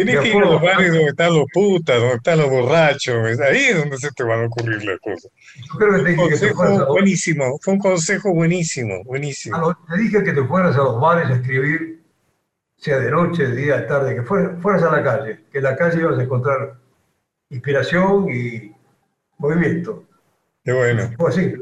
De 0.05 0.19
que 0.21 0.29
ir 0.29 0.37
a 0.37 0.41
los 0.47 0.61
bares 0.63 0.93
donde 0.93 1.09
están 1.09 1.35
los 1.35 1.47
putas, 1.53 1.99
donde 2.01 2.17
están 2.17 2.39
los 2.39 2.51
borrachos, 2.51 3.29
es 3.29 3.41
ahí 3.41 3.65
es 3.67 3.79
donde 3.79 3.97
se 3.99 4.11
te 4.13 4.23
van 4.25 4.43
a 4.43 4.47
ocurrir 4.47 4.85
las 4.85 4.99
cosas. 5.01 5.31
Yo 5.57 5.79
creo 5.79 5.95
que 5.97 6.03
te 6.03 6.09
dije 6.11 6.29
que 6.29 6.37
te 6.39 6.55
fueras 6.55 6.77
a 6.77 6.79
los, 6.81 6.89
buenísimo, 6.89 7.59
fue 7.61 7.75
un 7.75 7.81
consejo 7.81 8.33
buenísimo, 8.35 8.95
a 8.95 9.03
buenísimo. 9.05 9.59
los- 9.59 9.77
te 9.87 9.99
dije 10.03 10.23
que 10.25 10.33
te 10.33 10.45
fueras 10.45 10.75
a 10.77 10.79
los 10.85 11.01
bares 11.01 11.29
a 11.31 11.35
escribir, 11.35 12.03
sea 12.77 12.99
de 12.99 13.11
noche, 13.11 13.47
de 13.49 13.57
día, 13.57 13.77
de 13.79 13.83
tarde, 13.83 14.15
que 14.15 14.23
fueras, 14.23 14.63
fueras 14.63 14.83
a 14.85 14.93
la 14.97 15.03
calle, 15.03 15.41
que 15.51 15.59
en 15.59 15.65
la 15.65 15.77
calle 15.77 16.01
ibas 16.01 16.19
a 16.19 16.23
encontrar 16.23 16.75
inspiración 17.51 18.29
y 18.33 18.73
movimiento. 19.39 20.05
Qué 20.65 20.73
bueno, 20.73 21.11
Fue 21.17 21.31
así. 21.31 21.55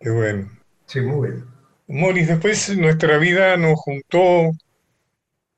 qué 0.00 0.10
bueno. 0.10 0.50
Sí, 0.86 1.00
muy 1.00 1.28
bien. 1.30 1.44
Moris, 1.86 2.28
después 2.28 2.76
nuestra 2.76 3.18
vida 3.18 3.56
nos 3.56 3.78
juntó 3.80 4.50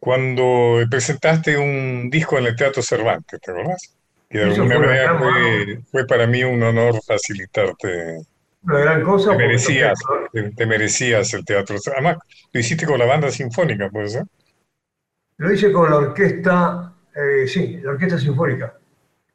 cuando 0.07 0.87
presentaste 0.89 1.59
un 1.59 2.09
disco 2.09 2.39
en 2.39 2.47
el 2.47 2.55
Teatro 2.55 2.81
Cervantes, 2.81 3.41
¿te 3.41 3.51
acordás? 3.51 3.97
Que 4.31 4.39
de 4.39 4.53
Eso 4.53 4.63
alguna 4.63 4.77
fue 4.77 4.87
manera 4.87 5.19
fue, 5.19 5.81
fue 5.91 6.07
para 6.07 6.29
mí 6.29 6.45
un 6.45 6.63
honor 6.63 6.95
facilitarte. 7.05 8.21
Una 8.63 8.79
gran 8.79 9.03
cosa. 9.03 9.33
Te 9.33 9.37
merecías, 9.37 9.99
te, 10.33 10.53
te 10.53 10.65
merecías 10.65 11.35
el 11.35 11.45
Teatro. 11.45 11.75
Además, 11.93 12.19
lo 12.53 12.61
hiciste 12.61 12.87
con 12.87 13.01
la 13.01 13.07
banda 13.07 13.33
sinfónica, 13.33 13.91
¿puede 13.91 14.11
ser? 14.11 14.23
Lo 15.39 15.53
hice 15.53 15.73
con 15.73 15.91
la 15.91 15.97
orquesta, 15.97 16.95
eh, 17.13 17.49
sí, 17.49 17.81
la 17.83 17.91
orquesta 17.91 18.17
sinfónica. 18.17 18.79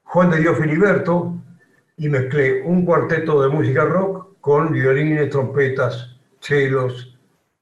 Juan 0.03 0.29
de 0.29 0.39
Dios 0.39 0.57
Filiberto 0.57 1.35
y 1.97 2.07
mezclé 2.07 2.61
un 2.61 2.85
cuarteto 2.85 3.41
de 3.41 3.49
música 3.49 3.83
rock 3.83 4.37
con 4.39 4.71
violines, 4.71 5.29
trompetas, 5.31 6.15
chelos 6.39 7.19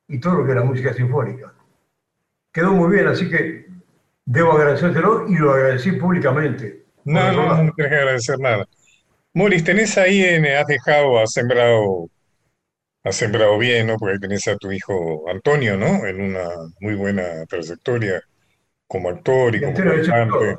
y 0.07 0.19
todo 0.19 0.35
lo 0.35 0.45
que 0.45 0.51
es 0.51 0.57
la 0.57 0.63
música 0.63 0.93
sinfónica. 0.93 1.55
Quedó 2.51 2.73
muy 2.73 2.95
bien, 2.95 3.07
así 3.07 3.29
que 3.29 3.67
debo 4.25 4.53
agradecértelo 4.53 5.27
y 5.27 5.35
lo 5.35 5.53
agradecí 5.53 5.91
públicamente. 5.93 6.85
No, 7.03 7.31
no, 7.31 7.33
no 7.33 7.45
lado. 7.45 7.55
tienes 7.55 7.75
que 7.75 7.95
agradecer 7.95 8.39
nada. 8.39 8.67
Moris, 9.33 9.63
tenés 9.63 9.97
ahí, 9.97 10.23
en, 10.23 10.45
has 10.45 10.65
dejado, 10.67 11.19
has 11.19 11.31
sembrado, 11.31 12.09
has 13.03 13.15
sembrado 13.15 13.57
bien, 13.57 13.87
¿no? 13.87 13.97
Porque 13.97 14.19
tenés 14.19 14.47
a 14.47 14.57
tu 14.57 14.71
hijo 14.71 15.25
Antonio, 15.29 15.77
¿no? 15.77 16.05
En 16.05 16.21
una 16.21 16.47
muy 16.79 16.95
buena 16.95 17.45
trayectoria 17.47 18.21
como 18.87 19.09
actor 19.09 19.55
y 19.55 19.59
como 19.59 19.69
Antonio 19.69 19.91
ha 19.91 19.95
hecho 19.97 20.11
cantante. 20.11 20.57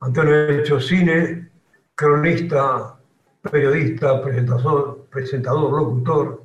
Antonio 0.00 0.34
ha 0.34 0.52
hecho 0.52 0.80
cine, 0.80 1.48
cronista, 1.94 2.98
periodista, 3.42 4.22
presentador, 4.22 5.06
presentador, 5.10 5.72
locutor. 5.72 6.44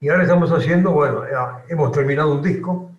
Y 0.00 0.08
ahora 0.08 0.22
estamos 0.22 0.50
haciendo, 0.50 0.92
bueno, 0.92 1.24
hemos 1.68 1.92
terminado 1.92 2.32
un 2.32 2.42
disco 2.42 2.89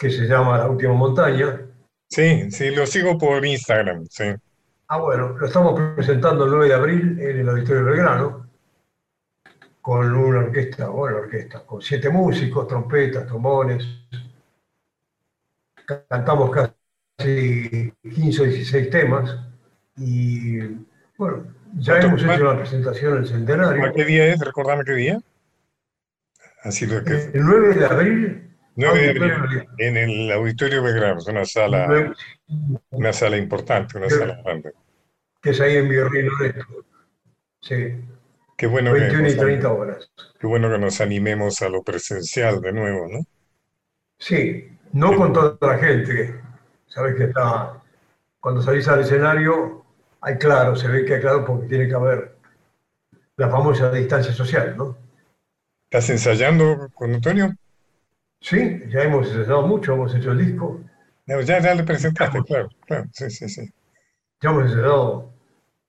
que 0.00 0.10
se 0.10 0.26
llama 0.26 0.56
La 0.58 0.68
Última 0.68 0.94
Montaña. 0.94 1.60
Sí, 2.08 2.50
sí, 2.50 2.70
lo 2.74 2.86
sigo 2.86 3.18
por 3.18 3.44
Instagram, 3.44 4.06
sí. 4.08 4.24
Ah, 4.88 4.98
bueno, 4.98 5.36
lo 5.38 5.46
estamos 5.46 5.78
presentando 5.94 6.44
el 6.44 6.50
9 6.50 6.68
de 6.68 6.74
abril 6.74 7.20
en 7.20 7.38
el 7.40 7.48
Auditorio 7.48 7.84
Belgrano 7.84 8.48
con 9.80 10.14
una 10.14 10.40
orquesta, 10.40 10.88
bueno, 10.88 11.18
orquesta, 11.18 11.60
con 11.64 11.80
siete 11.80 12.08
músicos, 12.10 12.66
trompetas, 12.66 13.26
trombones. 13.26 13.84
Cantamos 16.08 16.50
casi 16.50 17.92
15 18.02 18.42
o 18.42 18.44
16 18.44 18.90
temas 18.90 19.36
y, 19.96 20.58
bueno, 21.16 21.44
ya 21.76 21.98
¿Cuánto- 22.00 22.06
hemos 22.06 22.22
hecho 22.36 22.44
la 22.44 22.56
presentación 22.58 23.12
en 23.12 23.18
el 23.18 23.24
¿A 23.24 23.28
Centenario. 23.28 23.92
qué 23.94 24.04
día 24.04 24.26
es? 24.26 24.40
Recordame 24.40 24.84
qué 24.84 24.92
día. 24.94 25.20
Así 26.62 26.86
lo 26.86 27.02
que 27.04 27.12
El 27.32 27.44
9 27.44 27.74
de 27.74 27.86
abril, 27.86 28.49
9 28.80 29.00
de 29.00 29.10
abril, 29.10 29.68
en 29.78 29.96
el 29.96 30.32
Auditorio 30.32 30.82
Belgrano, 30.82 31.20
una 31.28 31.44
sala, 31.44 32.14
una 32.90 33.12
sala 33.12 33.36
importante, 33.36 33.98
una 33.98 34.08
sala 34.08 34.40
grande. 34.42 34.72
Que 35.42 35.50
es 35.50 35.60
ahí 35.60 35.76
en 35.76 35.88
Virrino 35.88 36.32
Sí. 37.62 37.94
Qué 38.56 38.66
bueno 38.66 38.92
21 38.92 39.28
y 39.28 39.36
30 39.36 39.72
horas. 39.72 40.10
Qué 40.38 40.46
bueno 40.46 40.70
que 40.70 40.78
nos 40.78 41.00
animemos 41.00 41.62
a 41.62 41.68
lo 41.68 41.82
presencial 41.82 42.60
de 42.60 42.72
nuevo, 42.72 43.06
¿no? 43.08 43.20
Sí, 44.18 44.68
no 44.92 45.14
con 45.16 45.32
toda 45.32 45.56
la 45.60 45.78
gente. 45.78 46.40
Sabes 46.86 47.16
que 47.16 47.24
está, 47.24 47.80
cuando 48.40 48.62
salís 48.62 48.88
al 48.88 49.00
escenario, 49.00 49.84
hay 50.20 50.36
claro, 50.36 50.76
se 50.76 50.88
ve 50.88 51.04
que 51.04 51.14
hay 51.14 51.20
claro 51.20 51.44
porque 51.44 51.68
tiene 51.68 51.88
que 51.88 51.94
haber 51.94 52.36
la 53.36 53.48
famosa 53.48 53.90
distancia 53.90 54.32
social, 54.32 54.76
¿no? 54.76 54.96
¿Estás 55.84 56.10
ensayando 56.10 56.90
con 56.94 57.14
Antonio? 57.14 57.54
Sí, 58.40 58.82
ya 58.88 59.02
hemos 59.02 59.28
ensayado 59.28 59.66
mucho, 59.66 59.92
hemos 59.94 60.14
hecho 60.14 60.32
el 60.32 60.46
disco. 60.46 60.80
ya, 61.26 61.60
ya 61.60 61.74
le 61.74 61.84
presentaste, 61.84 62.42
claro, 62.42 62.70
claro, 62.86 63.04
sí, 63.12 63.30
sí, 63.30 63.48
sí. 63.48 63.70
Ya 64.40 64.50
hemos 64.50 64.64
ensayado 64.64 65.30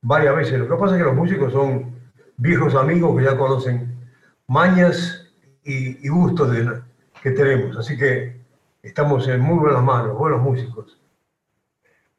varias 0.02 0.36
veces. 0.36 0.60
Lo 0.60 0.68
que 0.68 0.76
pasa 0.76 0.96
es 0.96 1.00
que 1.00 1.06
los 1.06 1.16
músicos 1.16 1.54
son 1.54 1.96
viejos 2.38 2.76
amigos 2.76 3.18
que 3.18 3.24
ya 3.24 3.38
conocen 3.38 3.96
mañas 4.48 5.32
y, 5.64 6.08
gustos 6.10 6.52
que 7.24 7.32
tenemos. 7.32 7.78
Así 7.78 7.98
que 7.98 8.42
estamos 8.84 9.28
en 9.28 9.40
muy 9.40 9.60
buenas 9.60 9.84
manos, 9.84 10.18
buenos 10.18 10.42
músicos. 10.42 10.98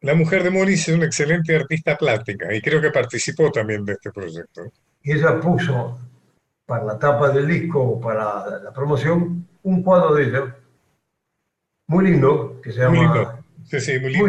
La 0.01 0.15
mujer 0.15 0.43
de 0.43 0.51
Morris 0.51 0.89
es 0.89 0.97
una 0.97 1.07
excelente 1.07 1.55
artista 1.55 1.97
plástica 1.97 2.53
y 2.55 2.61
creo 2.61 2.81
que 2.81 2.91
participó 2.91 3.53
también 3.53 3.85
de 3.85 3.93
este 3.93 4.11
proyecto. 4.11 4.63
Y 5.03 5.13
ella 5.13 5.39
puso 5.39 5.99
para 6.67 6.85
la 6.85 6.99
tapa 6.99 7.31
del 7.31 7.47
disco, 7.47 8.01
para 8.01 8.61
la 8.61 8.73
promoción, 8.73 9.47
un 9.63 9.83
cuadro 9.83 10.15
de 10.15 10.25
ella, 10.25 10.57
muy 11.87 12.05
lindo, 12.05 12.61
que 12.63 12.73
se 12.73 12.81
llama... 12.81 12.97
Muy 12.97 13.01
lindo. 13.01 13.45
Sí, 13.65 13.81
sí, 13.81 13.99
muy 13.99 14.13
lindo. 14.13 14.27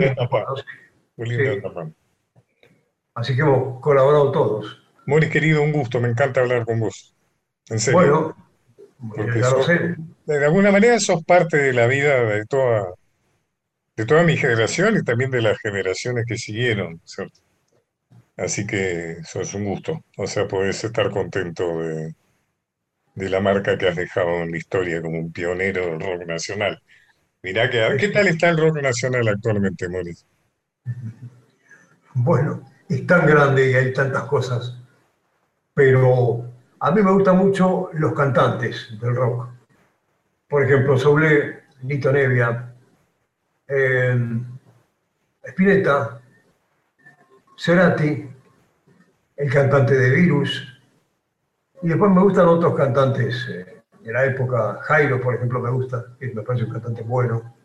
Muy 1.16 1.30
linda 1.30 1.62
tapa. 1.62 1.92
Así 3.16 3.36
que 3.36 3.42
hemos 3.42 3.80
colaborado 3.82 4.32
todos. 4.32 4.82
Mori, 5.06 5.30
querido, 5.30 5.62
un 5.62 5.72
gusto, 5.72 6.00
me 6.00 6.10
encanta 6.10 6.42
hablar 6.42 6.66
con 6.66 6.80
vos. 6.80 7.16
En 7.70 7.80
serio. 7.80 8.36
Bueno, 9.00 9.16
Porque 9.16 9.96
de 10.26 10.46
alguna 10.46 10.72
manera 10.72 11.00
sos 11.00 11.24
parte 11.24 11.58
de 11.58 11.74
la 11.74 11.88
vida 11.88 12.24
de 12.24 12.46
toda, 12.46 12.94
de 13.96 14.06
toda 14.06 14.24
mi 14.24 14.38
generación 14.38 14.98
y 14.98 15.04
también 15.04 15.30
de 15.30 15.42
las 15.42 15.60
generaciones 15.60 16.26
que 16.26 16.38
siguieron, 16.38 17.02
¿cierto? 17.04 17.40
Así 18.38 18.66
que 18.66 19.12
eso 19.20 19.42
es 19.42 19.54
un 19.54 19.66
gusto. 19.66 20.04
O 20.18 20.26
sea, 20.26 20.48
podés 20.48 20.84
estar 20.84 21.12
contento 21.12 21.80
de, 21.80 22.16
de 23.16 23.30
la 23.30 23.40
marca 23.40 23.78
que 23.78 23.88
has 23.88 23.96
dejado 23.96 24.42
en 24.42 24.52
la 24.52 24.58
historia 24.58 25.02
como 25.02 25.20
un 25.20 25.32
pionero 25.32 25.86
del 25.86 26.00
rock 26.00 26.26
nacional. 26.26 26.82
Mirá 27.42 27.70
que, 27.70 27.98
¿qué 28.00 28.08
tal 28.10 28.28
está 28.28 28.50
el 28.50 28.58
rock 28.58 28.82
nacional 28.82 29.28
actualmente, 29.28 29.90
Moris? 29.90 30.26
Bueno, 32.14 32.70
es 32.88 33.06
tan 33.06 33.26
grande 33.26 33.72
y 33.72 33.74
hay 33.76 33.94
tantas 33.94 34.24
cosas, 34.24 34.78
pero 35.74 36.50
a 36.80 36.92
mí 36.92 37.02
me 37.02 37.12
gustan 37.12 37.38
mucho 37.38 37.90
los 37.94 38.14
cantantes 38.14 38.98
del 39.00 39.16
rock. 39.16 39.50
Por 40.48 40.64
ejemplo, 40.64 40.98
Soule, 40.98 41.64
Nito 41.82 42.12
Nevia, 42.12 42.74
eh, 43.68 44.18
Spinetta, 45.44 46.22
Cerati, 47.58 48.30
el 49.36 49.52
cantante 49.52 49.96
de 49.96 50.10
Virus, 50.12 50.73
y 51.84 51.90
después 51.90 52.10
me 52.12 52.22
gustan 52.22 52.48
otros 52.48 52.76
cantantes 52.76 53.46
eh, 53.50 53.82
de 54.02 54.14
la 54.14 54.26
época, 54.26 54.80
Jairo, 54.84 55.20
por 55.20 55.36
ejemplo, 55.36 55.60
me 55.60 55.70
gusta, 55.70 56.16
que 56.18 56.34
me 56.34 56.42
parece 56.42 56.64
un 56.64 56.72
cantante 56.72 57.02
bueno. 57.04 57.56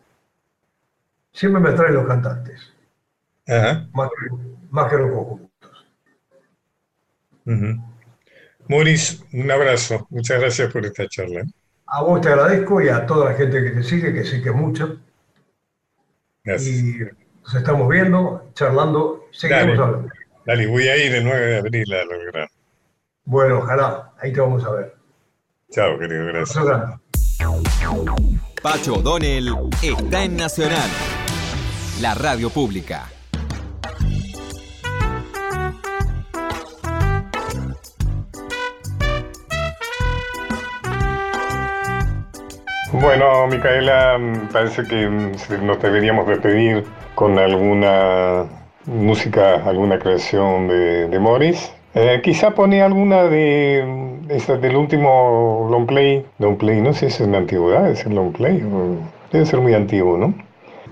Siempre 1.33 1.63
me 1.63 1.69
atraen 1.69 1.95
los 1.95 2.07
cantantes, 2.07 2.75
Más, 3.47 4.11
que, 4.11 4.37
más, 4.71 4.91
que, 4.91 4.97
los 4.99 5.11
conjuntos. 5.13 5.87
Maurice, 8.69 9.25
un 9.33 9.51
abrazo, 9.53 10.09
muchas 10.11 10.41
gracias 10.41 10.73
por 10.73 10.85
esta 10.85 11.07
charla. 11.09 11.45
A 11.87 12.03
vos 12.03 12.21
te 12.21 12.29
agradezco 12.29 12.83
y 12.83 12.89
a 12.89 13.07
toda 13.07 13.31
la 13.31 13.37
gente 13.37 13.63
que 13.63 13.71
te 13.71 13.83
sigue, 13.85 14.13
que 14.13 14.25
sé 14.25 14.43
que 14.43 14.49
es 14.49 14.55
mucha. 14.55 14.97
Gracias. 16.43 16.77
Y 16.77 16.99
nos 17.43 17.55
estamos 17.55 17.89
viendo, 17.89 18.51
charlando, 18.55 19.29
seguimos 19.31 19.79
hablando. 19.79 20.09
Dale, 20.45 20.67
voy 20.67 20.89
a 20.89 20.97
ir 20.97 21.15
el 21.15 21.25
9 21.25 21.47
de 21.47 21.59
abril 21.59 21.95
a 21.95 22.05
lograr. 22.05 22.49
Bueno, 23.31 23.59
ojalá, 23.59 24.11
ahí 24.23 24.33
te 24.33 24.41
vamos 24.41 24.65
a 24.65 24.71
ver. 24.71 24.95
Chao, 25.71 25.99
querido, 25.99 26.25
gracias. 26.29 26.65
Pacho 28.63 28.95
O'Donnell 28.95 29.55
está 29.83 30.25
en 30.25 30.39
Nacional, 30.39 30.89
la 32.01 32.15
radio 32.15 32.49
pública. 32.49 33.05
Bueno, 42.95 43.47
Micaela, 43.49 44.19
parece 44.51 44.85
que 44.85 45.07
nos 45.07 45.83
deberíamos 45.83 46.27
despedir 46.27 46.83
con 47.15 47.39
alguna 47.39 48.47
música, 48.87 49.57
alguna 49.69 49.99
creación 49.99 50.67
de, 50.69 51.09
de 51.09 51.19
Morris. 51.19 51.71
Eh, 51.95 52.21
quizá 52.23 52.55
pone 52.55 52.83
alguna 52.83 53.25
de, 53.25 53.85
del 54.61 54.77
último 54.77 55.69
long 55.71 55.87
play. 55.87 56.25
Long 56.39 56.57
play, 56.57 56.81
no 56.81 56.93
sé 56.93 57.11
si 57.11 57.23
es 57.23 57.29
una 57.29 57.39
antigüedad, 57.39 57.91
es 57.91 58.05
el 58.05 58.15
long 58.15 58.33
play. 58.33 58.63
Debe 59.33 59.47
ser 59.47 59.61
muy 59.61 59.75
antiguo, 59.75 60.17
¿no? 60.17 60.35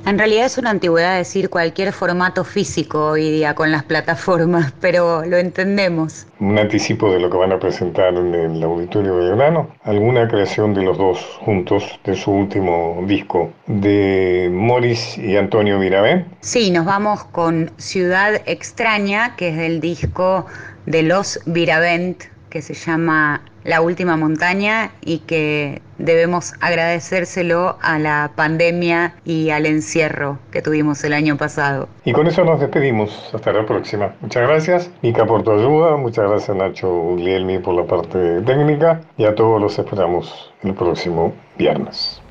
En 0.05 0.19
realidad 0.19 0.47
es 0.47 0.57
una 0.57 0.71
antigüedad 0.71 1.17
decir 1.17 1.51
cualquier 1.51 1.93
formato 1.93 2.45
físico 2.45 3.07
hoy 3.07 3.29
día 3.29 3.55
con 3.55 3.73
las 3.73 3.83
plataformas, 3.83 4.73
pero 4.81 5.25
lo 5.25 5.37
entendemos. 5.37 6.27
Un 6.39 6.59
anticipo 6.59 7.11
de 7.11 7.19
lo 7.19 7.29
que 7.29 7.37
van 7.37 7.51
a 7.51 7.59
presentar 7.59 8.15
en 8.15 8.33
el 8.35 8.63
Auditorio 8.63 9.17
Belgrano, 9.17 9.69
alguna 9.83 10.29
creación 10.29 10.75
de 10.75 10.83
los 10.83 10.97
dos 10.97 11.19
juntos 11.41 11.99
de 12.05 12.15
su 12.15 12.31
último 12.31 13.03
disco, 13.07 13.51
de 13.67 14.49
Morris 14.53 15.19
y 15.19 15.37
Antonio 15.37 15.79
Virabé. 15.81 16.25
Sí, 16.41 16.71
nos 16.71 16.85
vamos 16.85 17.25
con 17.25 17.73
Ciudad 17.77 18.41
Extraña, 18.47 19.35
que 19.35 19.49
es 19.49 19.57
del 19.57 19.81
disco 19.81 20.47
de 20.87 21.03
los 21.03 21.41
Viravent, 21.47 22.25
que 22.51 22.63
se 22.63 22.75
llama 22.75 23.43
La 23.65 23.81
Última 23.81 24.17
Montaña 24.17 24.93
y 25.03 25.19
que 25.19 25.83
debemos 25.99 26.55
agradecérselo 26.61 27.77
a 27.83 27.99
la 27.99 28.31
pandemia 28.35 29.15
y 29.25 29.51
al 29.51 29.67
encierro 29.67 30.39
que 30.51 30.63
tuvimos 30.63 31.03
el 31.05 31.13
año 31.13 31.37
pasado. 31.37 31.89
Y 32.05 32.13
con 32.13 32.27
eso 32.27 32.45
nos 32.45 32.61
despedimos. 32.61 33.31
Hasta 33.35 33.53
la 33.53 33.67
próxima. 33.67 34.15
Muchas 34.21 34.49
gracias, 34.49 34.91
Mica, 35.03 35.27
por 35.27 35.43
tu 35.43 35.53
ayuda. 35.53 35.97
Muchas 35.97 36.29
gracias, 36.31 36.57
Nacho 36.57 36.89
Guglielmi, 36.89 37.59
por 37.59 37.75
la 37.75 37.85
parte 37.85 38.41
técnica. 38.43 39.03
Y 39.19 39.25
a 39.25 39.35
todos 39.35 39.61
los 39.61 39.79
esperamos 39.79 40.53
el 40.63 40.75
próximo 40.75 41.35
viernes. 41.59 42.23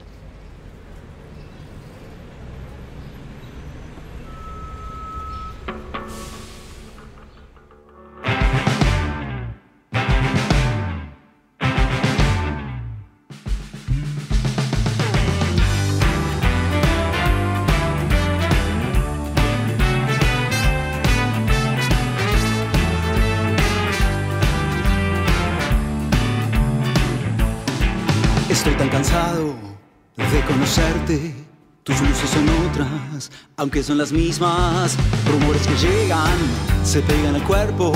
Son 33.95 33.97
las 33.97 34.11
mismas. 34.11 34.97
Rumores 35.31 35.65
que 35.67 35.75
llegan, 35.87 36.37
se 36.83 37.01
pegan 37.01 37.35
al 37.35 37.43
cuerpo 37.43 37.93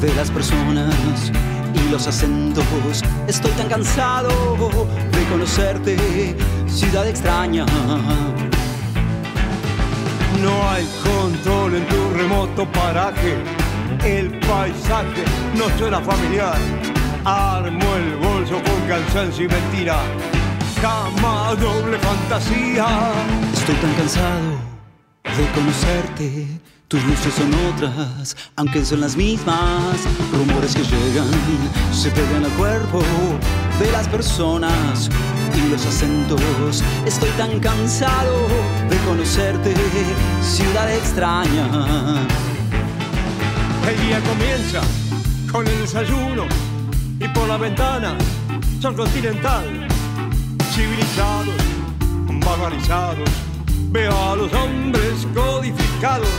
de 0.00 0.14
las 0.14 0.30
personas 0.30 1.32
y 1.74 1.90
los 1.90 2.06
acentos. 2.06 2.64
Estoy 3.26 3.50
tan 3.52 3.68
cansado 3.68 4.30
de 5.12 5.24
conocerte, 5.30 6.36
ciudad 6.66 7.06
extraña. 7.06 7.64
No 10.42 10.70
hay 10.70 10.86
control 11.02 11.76
en 11.76 11.86
tu 11.88 12.10
remoto 12.14 12.70
paraje, 12.72 13.36
el 14.04 14.38
paisaje 14.40 15.24
no 15.56 15.66
suena 15.78 16.00
familiar. 16.00 16.58
Armo 17.24 17.94
el 17.96 18.16
bolso 18.16 18.54
con 18.62 18.88
cansancio 18.88 19.46
y 19.46 19.48
mentira 19.48 20.02
cama, 20.82 21.54
doble 21.58 21.98
fantasía. 21.98 22.86
Estoy 23.54 23.74
tan 23.76 23.94
cansado 23.94 24.73
de 25.36 25.50
conocerte. 25.52 26.46
Tus 26.88 27.02
luces 27.04 27.34
son 27.34 27.52
otras, 27.72 28.36
aunque 28.56 28.84
son 28.84 29.00
las 29.00 29.16
mismas. 29.16 29.96
Rumores 30.32 30.74
que 30.74 30.82
llegan, 30.82 31.28
se 31.92 32.10
pegan 32.10 32.44
al 32.44 32.52
cuerpo 32.52 33.02
de 33.80 33.90
las 33.90 34.06
personas 34.08 35.10
y 35.56 35.70
los 35.70 35.84
acentos. 35.86 36.82
Estoy 37.04 37.30
tan 37.30 37.58
cansado 37.58 38.46
de 38.88 38.96
conocerte, 38.98 39.74
ciudad 40.42 40.92
extraña. 40.92 41.66
El 43.88 44.06
día 44.06 44.20
comienza 44.20 44.80
con 45.50 45.66
el 45.66 45.80
desayuno 45.80 46.44
y 47.18 47.28
por 47.28 47.48
la 47.48 47.56
ventana 47.56 48.16
sol 48.80 48.94
continental. 48.94 49.88
Civilizados, 50.74 51.54
barbarizados, 52.44 53.30
veo 53.94 54.12
a 54.32 54.34
los 54.34 54.52
hombres 54.52 55.24
codificados. 55.32 56.34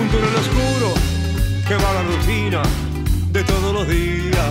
Un 0.00 0.08
túnel 0.08 0.34
oscuro 0.44 0.88
que 1.68 1.74
va 1.74 1.90
a 1.90 1.94
la 1.98 2.02
rutina 2.02 2.62
de 3.30 3.44
todos 3.44 3.74
los 3.74 3.86
días. 3.86 4.50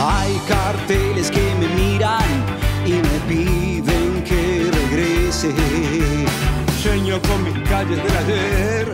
Hay 0.00 0.40
carteles 0.48 1.30
que 1.30 1.44
me 1.60 1.68
miran 1.80 2.30
y 2.86 2.94
me 3.08 3.16
piden 3.28 4.24
que 4.24 4.70
regrese. 4.80 5.50
Sueño 6.82 7.20
con 7.28 7.44
mis 7.44 7.68
calles 7.68 8.02
del 8.04 8.16
ayer. 8.16 8.86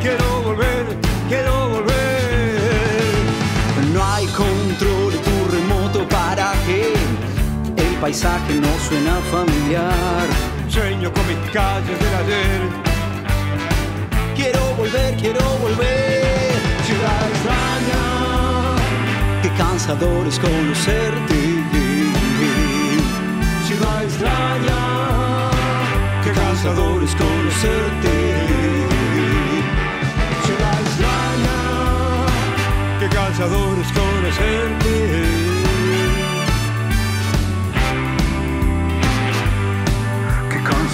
Quiero 0.00 0.26
volver, 0.42 0.84
quiero 1.28 1.68
volver. 1.68 1.96
No 3.92 4.02
hay 4.02 4.26
control 4.28 5.12
de 5.12 5.18
tu 5.18 5.36
remoto 5.54 6.08
para 6.08 6.52
que 6.66 7.15
paisaje 8.00 8.54
no 8.54 8.68
suena 8.88 9.14
familiar. 9.30 10.26
Sueño 10.68 11.12
con 11.12 11.26
mis 11.26 11.38
calles 11.50 11.98
del 11.98 12.14
ayer. 12.22 12.60
Quiero 14.34 14.60
volver, 14.76 15.16
quiero 15.16 15.40
volver. 15.62 16.52
Ciudad 16.84 17.20
extraña. 17.32 18.02
Qué 19.42 19.50
cansador 19.56 20.26
es 20.26 20.38
conocerte. 20.38 21.38
Ciudad 23.66 24.02
extraña. 24.04 25.50
Qué 26.24 26.30
cansador 26.32 27.02
es 27.02 27.14
conocerte. 27.14 28.14
Ciudad 30.44 30.80
extraña. 30.86 31.58
Qué 33.00 33.08
cansador 33.08 33.78
es 33.78 33.92
conocerte. 33.92 35.65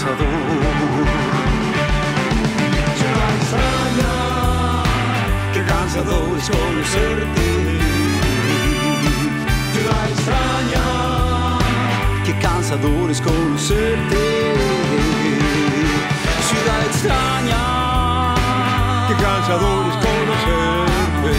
Cansador. 0.03 1.07
Ciudad 2.99 3.31
extraña. 3.39 4.15
Qué 5.53 5.63
cansador 5.63 6.39
es 6.39 6.49
conocerte. 6.51 7.47
Ciudad 9.73 10.05
extraña. 10.11 10.87
Qué 12.25 12.33
cansador 12.41 13.11
es 13.13 13.21
conocerte. 13.21 14.23
Ciudad 16.49 16.81
extraña. 16.87 17.63
Qué 19.07 19.15
cansador 19.23 19.83
es 19.87 19.97
conocerte. 20.07 21.35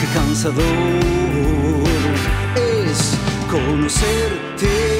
Qué 0.00 0.06
cansador 0.14 0.64
es 2.54 2.98
conocerte. 3.50 4.97